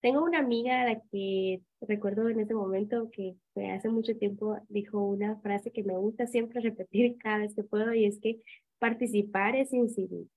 [0.00, 3.36] tengo una amiga a la que recuerdo en ese momento que
[3.72, 7.92] hace mucho tiempo dijo una frase que me gusta siempre repetir cada vez que puedo
[7.94, 8.40] y es que
[8.78, 10.28] participar es incidir.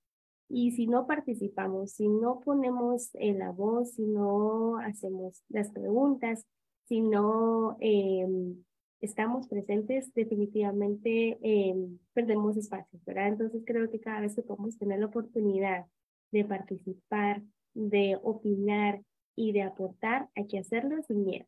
[0.48, 6.46] Y si no participamos, si no ponemos en la voz, si no hacemos las preguntas,
[6.84, 8.62] si no em,
[9.00, 13.28] estamos presentes, definitivamente em, perdemos espacio, ¿verdad?
[13.28, 15.86] Entonces creo que cada vez que podemos tener la oportunidad
[16.32, 17.42] de participar,
[17.74, 19.02] de opinar,
[19.34, 21.46] y de aportar, hay que hacerlo sin miedo.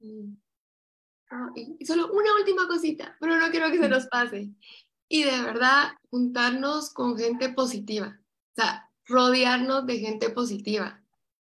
[0.00, 0.34] Mm.
[1.30, 4.50] Ah, y solo una última cosita, pero no quiero que se nos pase.
[5.12, 8.18] Y de verdad, juntarnos con gente positiva.
[8.18, 11.04] O sea, rodearnos de gente positiva.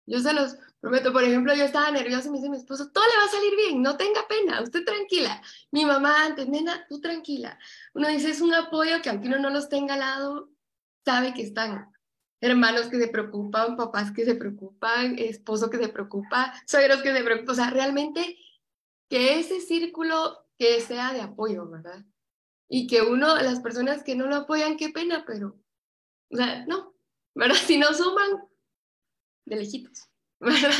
[0.06, 3.04] Yo se los prometo, por ejemplo, yo estaba nerviosa y me dice mi esposo, todo
[3.04, 5.40] le va a salir bien, no tenga pena, usted tranquila.
[5.70, 7.56] Mi mamá antes, nena, tú tranquila.
[7.94, 10.50] Uno dice, es un apoyo que aunque uno no los tenga al lado,
[11.04, 11.92] sabe que están
[12.40, 17.22] hermanos que se preocupan, papás que se preocupan, esposo que se preocupa, suegros que se
[17.22, 18.36] preocupan, o sea, realmente
[19.08, 22.04] que ese círculo que sea de apoyo, ¿verdad?
[22.68, 25.56] Y que uno, las personas que no lo apoyan, qué pena, pero,
[26.30, 26.94] o sea, no,
[27.34, 27.56] ¿verdad?
[27.66, 28.44] Si no suman,
[29.46, 30.08] de lejitos,
[30.40, 30.72] ¿verdad?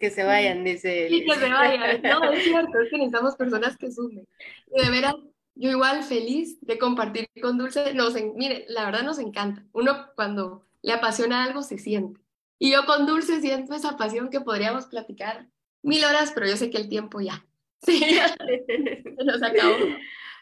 [0.00, 1.08] Que, se vayan, dice.
[1.08, 2.02] Sí, que se vayan.
[2.02, 4.26] No, es cierto, es que necesitamos personas que sumen.
[4.74, 5.14] Y de veras,
[5.54, 7.94] yo igual feliz de compartir con Dulce.
[7.94, 9.64] Nos, mire, la verdad nos encanta.
[9.72, 12.20] Uno cuando le apasiona algo se siente.
[12.58, 15.48] Y yo con Dulce siento esa pasión que podríamos platicar
[15.82, 17.46] mil horas, pero yo sé que el tiempo ya.
[17.82, 19.76] Sí, se nos acabó.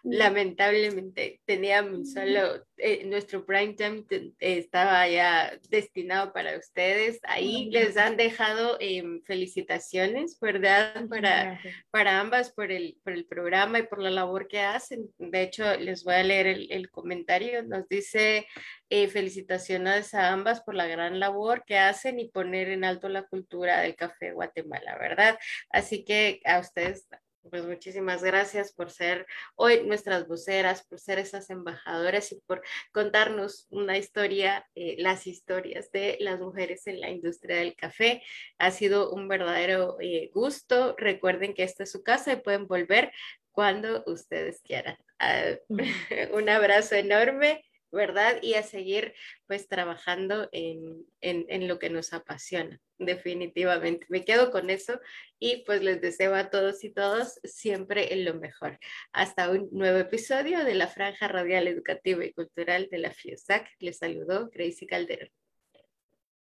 [0.05, 4.05] Lamentablemente teníamos solo eh, nuestro prime time
[4.39, 7.21] estaba ya destinado para ustedes.
[7.23, 11.07] Ahí les han dejado em, felicitaciones, ¿verdad?
[11.09, 15.09] Para, para ambas por el, por el programa y por la labor que hacen.
[15.19, 17.63] De hecho, les voy a leer el, el comentario.
[17.63, 18.47] Nos dice
[18.91, 23.23] eh, felicitaciones a ambas por la gran labor que hacen y poner en alto la
[23.23, 25.39] cultura del café Guatemala, ¿verdad?
[25.71, 27.07] Así que a ustedes
[27.51, 29.27] pues muchísimas gracias por ser
[29.57, 35.91] hoy nuestras voceras, por ser esas embajadoras y por contarnos una historia, eh, las historias
[35.91, 38.23] de las mujeres en la industria del café.
[38.59, 40.95] Ha sido un verdadero eh, gusto.
[40.99, 43.13] Recuerden que esta es su casa y pueden volver
[43.53, 44.97] cuando ustedes quieran.
[45.19, 45.53] Ah,
[46.33, 47.65] un abrazo enorme.
[47.95, 48.39] ¿Verdad?
[48.43, 49.15] Y a seguir
[49.47, 54.07] pues trabajando en, en, lo que nos apasiona, definitivamente.
[54.11, 55.01] Me quedo con eso
[55.39, 58.79] y pues les deseo a todos y todas siempre lo mejor.
[59.13, 63.69] Hasta un nuevo episodio de la Franja Radial Educativa y Cultural de la FIOSAC.
[63.79, 65.44] Les saludó Gracie Calderón.